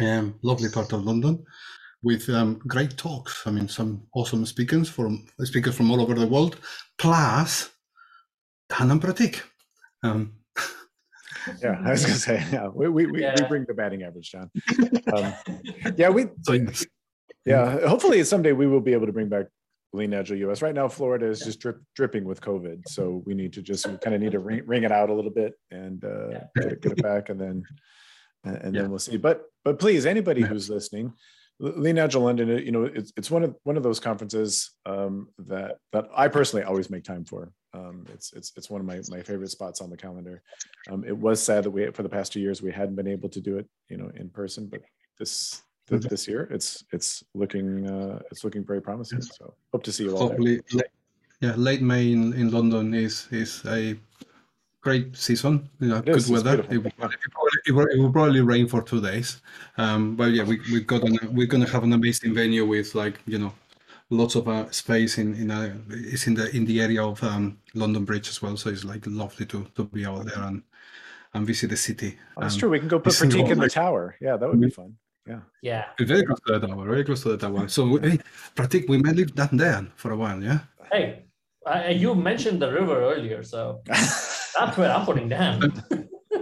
Um, 0.00 0.38
lovely 0.42 0.70
part 0.70 0.92
of 0.92 1.04
London 1.04 1.44
with 2.02 2.28
um, 2.30 2.60
great 2.66 2.96
talks. 2.96 3.46
I 3.46 3.50
mean, 3.50 3.68
some 3.68 4.02
awesome 4.14 4.46
speakers 4.46 4.88
from 4.88 5.26
speakers 5.40 5.74
from 5.74 5.90
all 5.90 6.00
over 6.00 6.14
the 6.14 6.26
world, 6.26 6.56
plus 6.98 7.70
Dan 8.68 8.90
and 8.90 9.00
Pratik. 9.02 9.40
Um, 10.02 10.32
yeah, 11.62 11.80
I 11.84 11.90
was 11.90 12.02
gonna 12.04 12.14
say, 12.16 12.44
yeah, 12.52 12.68
we 12.68 12.88
we, 12.88 13.06
we, 13.06 13.20
Yeah. 13.22 13.34
we 13.40 13.46
bring 13.48 13.64
the 13.66 13.74
batting 13.74 14.02
average 14.02 14.32
down. 14.32 14.50
Um, 15.12 15.32
yeah, 15.96 16.08
we 16.08 16.26
so 16.42 16.58
yeah. 17.44 17.86
Hopefully 17.86 18.22
someday 18.24 18.52
we 18.52 18.66
will 18.66 18.80
be 18.80 18.92
able 18.92 19.06
to 19.06 19.12
bring 19.12 19.28
back 19.28 19.46
Lean 19.92 20.14
Agile 20.14 20.38
US. 20.50 20.62
Right 20.62 20.74
now, 20.74 20.88
Florida 20.88 21.26
is 21.26 21.40
just 21.40 21.60
drip, 21.60 21.78
dripping 21.94 22.24
with 22.24 22.40
COVID, 22.40 22.88
so 22.88 23.22
we 23.26 23.34
need 23.34 23.52
to 23.54 23.62
just 23.62 23.84
kind 24.00 24.14
of 24.14 24.20
need 24.20 24.32
to 24.32 24.38
ring, 24.38 24.62
ring 24.66 24.84
it 24.84 24.92
out 24.92 25.10
a 25.10 25.14
little 25.14 25.30
bit 25.30 25.54
and 25.70 26.02
uh, 26.04 26.28
Yeah. 26.30 26.44
get, 26.56 26.72
it, 26.72 26.80
get 26.80 26.92
it 26.92 27.02
back, 27.02 27.28
and 27.28 27.40
then 27.40 27.62
and, 28.44 28.56
and 28.56 28.74
Yeah. 28.74 28.82
then 28.82 28.90
we'll 28.90 28.98
see. 28.98 29.16
But 29.18 29.44
but 29.64 29.78
please, 29.78 30.06
anybody 30.06 30.40
Yeah. 30.40 30.46
who's 30.48 30.70
listening, 30.70 31.12
L- 31.62 31.74
Lean 31.76 31.98
Agile 31.98 32.22
London, 32.22 32.50
uh, 32.50 32.54
you 32.54 32.72
know, 32.72 32.84
it's 32.84 33.12
it's 33.16 33.30
one 33.30 33.42
of 33.44 33.54
one 33.64 33.76
of 33.76 33.82
those 33.82 34.00
conferences 34.00 34.70
um, 34.86 35.28
that 35.46 35.76
that 35.92 36.08
I 36.16 36.28
personally 36.28 36.64
always 36.64 36.88
make 36.88 37.04
time 37.04 37.24
for. 37.24 37.52
Um, 37.74 38.04
it's 38.14 38.32
it's 38.32 38.52
it's 38.56 38.70
one 38.70 38.80
of 38.80 38.86
my 38.86 39.00
my 39.10 39.20
favorite 39.22 39.50
spots 39.50 39.80
on 39.82 39.90
the 39.90 39.96
calendar. 39.96 40.42
Um, 40.90 41.04
it 41.04 41.16
was 41.16 41.42
sad 41.42 41.64
that 41.64 41.70
we 41.70 41.90
for 41.90 42.02
the 42.02 42.08
past 42.08 42.32
two 42.32 42.40
years 42.40 42.62
we 42.62 42.72
hadn't 42.72 42.96
been 42.96 43.06
able 43.08 43.28
to 43.28 43.40
do 43.42 43.58
it, 43.58 43.66
you 43.90 43.98
know, 43.98 44.10
in 44.14 44.30
person, 44.30 44.68
but 44.68 44.80
this 45.18 45.62
th- 46.00 46.10
this 46.10 46.26
year 46.28 46.48
it's 46.50 46.84
it's 46.92 47.24
looking 47.34 47.86
uh, 47.88 48.20
it's 48.30 48.44
looking 48.44 48.64
very 48.64 48.80
promising. 48.80 49.22
So 49.22 49.54
hope 49.72 49.82
to 49.84 49.92
see 49.92 50.04
you 50.04 50.12
all 50.12 50.28
hopefully, 50.28 50.60
late, 50.72 50.86
yeah, 51.40 51.54
late 51.56 51.82
May 51.82 52.12
in, 52.12 52.32
in 52.34 52.50
London 52.50 52.94
is 52.94 53.28
is 53.30 53.62
a 53.66 53.96
great 54.80 55.16
season. 55.16 55.68
You 55.80 55.88
know, 55.88 55.96
It 55.98 56.06
good 56.06 56.16
is, 56.16 56.30
weather. 56.30 56.64
It 56.70 56.78
will, 56.82 56.90
probably, 56.98 57.16
it, 57.66 57.72
will, 57.72 57.86
it, 57.86 57.94
it 57.94 57.98
will 58.00 58.12
probably 58.12 58.40
rain 58.40 58.66
for 58.68 58.82
two 58.82 59.00
days. 59.00 59.40
Um, 59.78 60.16
but 60.16 60.32
yeah, 60.32 60.44
we 60.44 60.60
we 60.72 60.80
got 60.80 61.02
an, 61.02 61.18
we're 61.32 61.46
gonna 61.46 61.68
have 61.68 61.84
an 61.84 61.92
amazing 61.92 62.34
venue 62.34 62.66
with 62.66 62.94
like 62.94 63.20
you 63.26 63.38
know 63.38 63.52
lots 64.10 64.34
of 64.34 64.46
uh, 64.48 64.70
space 64.70 65.18
in 65.18 65.34
in 65.34 65.50
a, 65.50 65.74
it's 65.90 66.26
in 66.26 66.34
the 66.34 66.54
in 66.56 66.64
the 66.64 66.80
area 66.80 67.02
of 67.02 67.22
um, 67.22 67.58
London 67.74 68.04
Bridge 68.04 68.28
as 68.28 68.42
well. 68.42 68.56
So 68.56 68.70
it's 68.70 68.84
like 68.84 69.06
lovely 69.06 69.46
to 69.46 69.66
to 69.76 69.84
be 69.84 70.04
out 70.06 70.26
there 70.26 70.42
and 70.44 70.62
and 71.34 71.46
visit 71.46 71.70
the 71.70 71.76
city. 71.76 72.18
Oh, 72.36 72.42
that's 72.42 72.54
Um, 72.54 72.60
true. 72.60 72.70
We 72.70 72.78
can 72.78 72.88
go 72.88 72.98
put 72.98 73.12
single- 73.14 73.50
in 73.50 73.58
the 73.58 73.68
tower. 73.70 74.16
Yeah, 74.20 74.36
that 74.36 74.48
would 74.48 74.60
be 74.60 74.68
fun. 74.70 74.96
Yeah. 75.62 75.84
It's 75.98 76.08
very 76.08 76.24
close 76.24 76.40
to 76.46 76.58
the 76.58 76.66
tower. 76.66 76.86
Very 76.86 77.04
close 77.04 77.22
to 77.22 77.30
the 77.30 77.38
tower. 77.38 77.68
So 77.68 77.86
we, 77.86 78.00
hey, 78.00 78.18
Pratik, 78.56 78.88
we 78.88 78.98
may 78.98 79.12
leave 79.12 79.34
that 79.36 79.50
there 79.52 79.86
for 79.96 80.10
a 80.10 80.16
while. 80.16 80.42
Yeah. 80.42 80.60
Hey, 80.90 81.24
I, 81.66 81.90
you 81.90 82.14
mentioned 82.14 82.60
the 82.60 82.72
river 82.72 83.00
earlier, 83.00 83.42
so 83.42 83.82
that's 83.86 84.76
where 84.76 84.90
I'm 84.90 85.06
putting 85.06 85.28
down. 85.28 85.60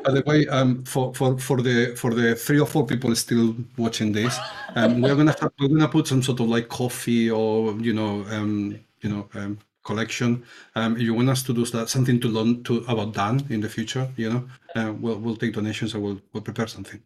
By 0.05 0.13
the 0.13 0.23
way, 0.25 0.49
um, 0.49 0.83
for, 0.85 1.13
for, 1.15 1.39
for 1.39 1.61
the 1.61 1.95
for 1.95 2.15
the 2.15 2.35
three 2.35 2.59
or 2.59 2.67
four 2.67 2.87
people 2.87 3.15
still 3.15 3.55
watching 3.77 4.13
this, 4.13 4.39
um, 4.75 5.03
we're 5.03 5.15
gonna 5.15 5.37
have, 5.39 5.53
we're 5.61 5.69
gonna 5.69 5.89
put 5.89 6.07
some 6.07 6.23
sort 6.23 6.41
of 6.41 6.49
like 6.49 6.69
coffee 6.69 7.31
or 7.31 7.73
you 7.75 7.93
know 7.93 8.25
um, 8.31 8.81
you 9.03 9.11
know 9.11 9.29
um, 9.35 9.59
collection. 9.85 10.43
Um, 10.75 10.97
if 10.97 11.03
you 11.03 11.13
want 11.13 11.29
us 11.29 11.43
to 11.43 11.53
do 11.53 11.67
that, 11.67 11.91
something 11.91 12.19
to 12.21 12.29
learn 12.29 12.63
to 12.65 12.79
about 12.89 13.13
Dan 13.13 13.45
in 13.51 13.61
the 13.61 13.69
future, 13.69 14.09
you 14.17 14.31
know, 14.31 14.49
uh, 14.75 14.95
we'll 14.95 15.19
we'll 15.19 15.37
take 15.37 15.53
donations 15.53 15.95
or 15.95 16.01
we'll 16.01 16.21
we'll 16.33 16.43
prepare 16.43 16.67
something. 16.67 17.03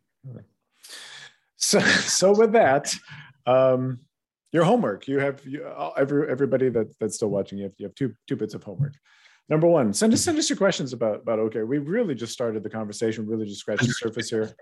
So 1.64 1.80
so 2.20 2.36
with 2.36 2.52
that 2.52 2.94
um 3.46 4.00
your 4.52 4.64
homework 4.64 5.08
you 5.08 5.18
have 5.18 5.44
you, 5.44 5.64
uh, 5.64 5.92
every 5.96 6.30
everybody 6.30 6.68
that 6.70 6.98
that's 6.98 7.16
still 7.16 7.30
watching 7.30 7.58
you 7.58 7.64
have, 7.64 7.72
you 7.78 7.86
have 7.86 7.94
two 7.94 8.14
two 8.28 8.36
bits 8.36 8.54
of 8.54 8.62
homework. 8.62 8.94
Number 9.48 9.66
one 9.66 9.92
send 9.92 10.12
us 10.12 10.22
send 10.22 10.38
us 10.38 10.48
your 10.48 10.56
questions 10.56 10.92
about 10.92 11.22
about 11.22 11.38
okay 11.40 11.62
we 11.62 11.78
really 11.78 12.14
just 12.14 12.32
started 12.32 12.62
the 12.62 12.70
conversation 12.70 13.26
really 13.26 13.46
just 13.46 13.60
scratched 13.60 13.86
the 13.86 13.92
surface 13.92 14.30
here. 14.30 14.54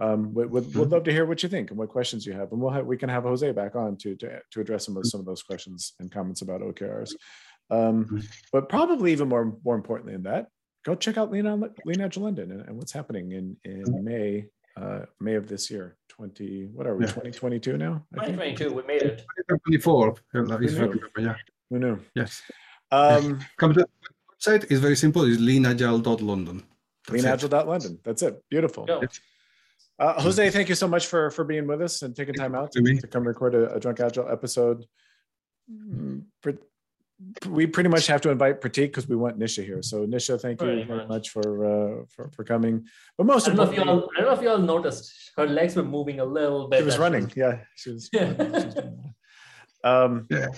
Um 0.00 0.32
we, 0.32 0.46
we'd, 0.46 0.74
we'd 0.74 0.88
love 0.88 1.04
to 1.04 1.12
hear 1.12 1.26
what 1.26 1.42
you 1.42 1.48
think 1.48 1.70
and 1.70 1.78
what 1.78 1.88
questions 1.88 2.24
you 2.26 2.32
have 2.32 2.52
and 2.52 2.60
we'll 2.60 2.70
have 2.70 2.86
we 2.86 2.96
can 2.96 3.10
have 3.10 3.24
jose 3.24 3.50
back 3.52 3.76
on 3.76 3.96
to 3.98 4.14
to, 4.16 4.40
to 4.50 4.60
address 4.60 4.86
some 4.86 4.96
of 4.96 5.06
some 5.06 5.20
of 5.20 5.26
those 5.26 5.42
questions 5.42 5.92
and 6.00 6.10
comments 6.10 6.40
about 6.40 6.62
okrs 6.62 7.12
um 7.70 8.22
but 8.52 8.70
probably 8.70 9.12
even 9.12 9.28
more 9.28 9.54
more 9.64 9.74
importantly 9.74 10.14
than 10.14 10.22
that 10.22 10.46
go 10.86 10.94
check 10.94 11.18
out 11.18 11.30
lean 11.30 11.46
on 11.46 11.68
Lean 11.84 12.00
Agile 12.00 12.22
London 12.22 12.52
and, 12.52 12.62
and 12.62 12.76
what's 12.78 12.92
happening 12.92 13.32
in 13.32 13.56
in 13.64 14.02
may 14.02 14.46
uh 14.76 15.00
may 15.20 15.34
of 15.34 15.46
this 15.48 15.70
year 15.70 15.96
20 16.08 16.70
what 16.72 16.86
are 16.86 16.96
we 16.96 17.04
Yeah. 17.04 17.10
2022 17.12 17.76
now 17.76 18.04
2022, 18.14 18.72
we 18.72 18.82
made 18.84 19.02
it. 19.02 19.22
Twenty 19.48 19.78
four. 19.78 20.14
know. 20.34 20.58
Yeah. 21.18 21.34
who 21.70 21.78
knew 21.78 21.98
Yes. 22.14 22.42
um 22.90 23.40
Come 23.58 23.74
to 23.74 23.80
the 23.80 23.88
website. 24.36 24.64
It's 24.70 24.80
very 24.80 24.96
simple. 24.96 25.22
It's 25.24 25.40
leanagile.london. 25.40 26.62
That's 27.06 27.22
it. 27.24 27.26
leanagile.london 27.26 27.98
that's 28.04 28.22
it 28.22 28.34
beautiful 28.50 28.84
Go. 28.86 29.02
uh, 29.98 30.20
jose 30.22 30.50
thank 30.50 30.68
you 30.68 30.74
so 30.76 30.88
much 30.94 31.04
for 31.06 31.30
for 31.30 31.44
being 31.44 31.66
with 31.66 31.80
us 31.82 32.02
and 32.02 32.14
taking 32.16 32.34
time 32.34 32.54
out 32.54 32.70
to, 32.72 32.80
to 32.82 33.00
to 33.00 33.06
come 33.08 33.24
record 33.26 33.54
a, 33.54 33.74
a 33.76 33.78
drunk 33.80 33.98
agile 34.00 34.28
episode 34.36 34.86
Mm, 35.70 36.24
pr- 36.42 36.58
we 37.48 37.66
pretty 37.66 37.88
much 37.88 38.06
have 38.06 38.20
to 38.20 38.30
invite 38.30 38.60
pratik 38.60 38.88
because 38.90 39.08
we 39.08 39.16
want 39.16 39.38
nisha 39.38 39.64
here 39.64 39.82
so 39.82 40.06
nisha 40.06 40.40
thank 40.40 40.60
you 40.60 40.66
Pretty 40.66 40.84
very 40.84 40.98
much. 41.00 41.08
much 41.08 41.26
for 41.30 41.44
uh 41.72 42.04
for, 42.14 42.30
for 42.34 42.44
coming 42.44 42.84
but 43.16 43.24
most 43.26 43.48
I 43.48 43.54
don't, 43.54 43.56
know 43.56 43.70
if 43.72 43.76
you 43.76 43.82
all, 43.84 44.10
I 44.16 44.20
don't 44.20 44.28
know 44.30 44.36
if 44.38 44.42
you 44.42 44.50
all 44.50 44.58
noticed. 44.58 45.12
Her 45.36 45.46
legs 45.46 45.74
were 45.76 45.82
moving 45.98 46.20
a 46.20 46.24
little 46.24 46.68
bit. 46.68 46.78
she 46.80 46.84
was 46.84 46.98
running 46.98 47.30
yeah 47.36 47.54
she 47.76 47.90
was, 47.92 48.08
Yeah. 48.12 48.34
she 48.36 48.48
was 48.50 48.76
um 49.84 50.26
Yeah. 50.30 50.48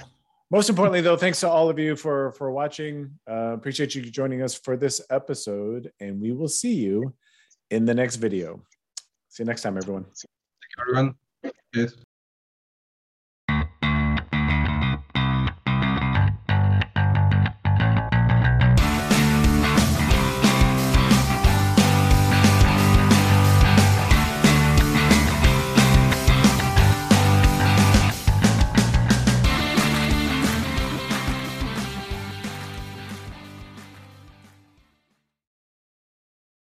most 0.50 0.68
importantly 0.68 1.00
though 1.00 1.16
thanks 1.16 1.40
to 1.40 1.48
all 1.48 1.68
of 1.70 1.78
you 1.78 1.96
for 1.96 2.32
for 2.32 2.50
watching 2.50 2.94
uh, 3.30 3.52
appreciate 3.58 3.94
you 3.94 4.02
joining 4.20 4.40
us 4.42 4.54
for 4.54 4.76
this 4.76 5.00
episode 5.10 5.90
and 6.00 6.20
we 6.20 6.32
will 6.32 6.48
see 6.60 6.74
you 6.74 7.14
in 7.70 7.84
the 7.84 7.94
next 7.94 8.16
video 8.16 8.60
see 9.28 9.42
you 9.42 9.46
next 9.46 9.62
time 9.62 9.76
everyone 9.76 10.04
Thank 10.04 10.24
you, 10.76 10.82
Everyone. 10.82 11.14
Yes. 11.74 12.13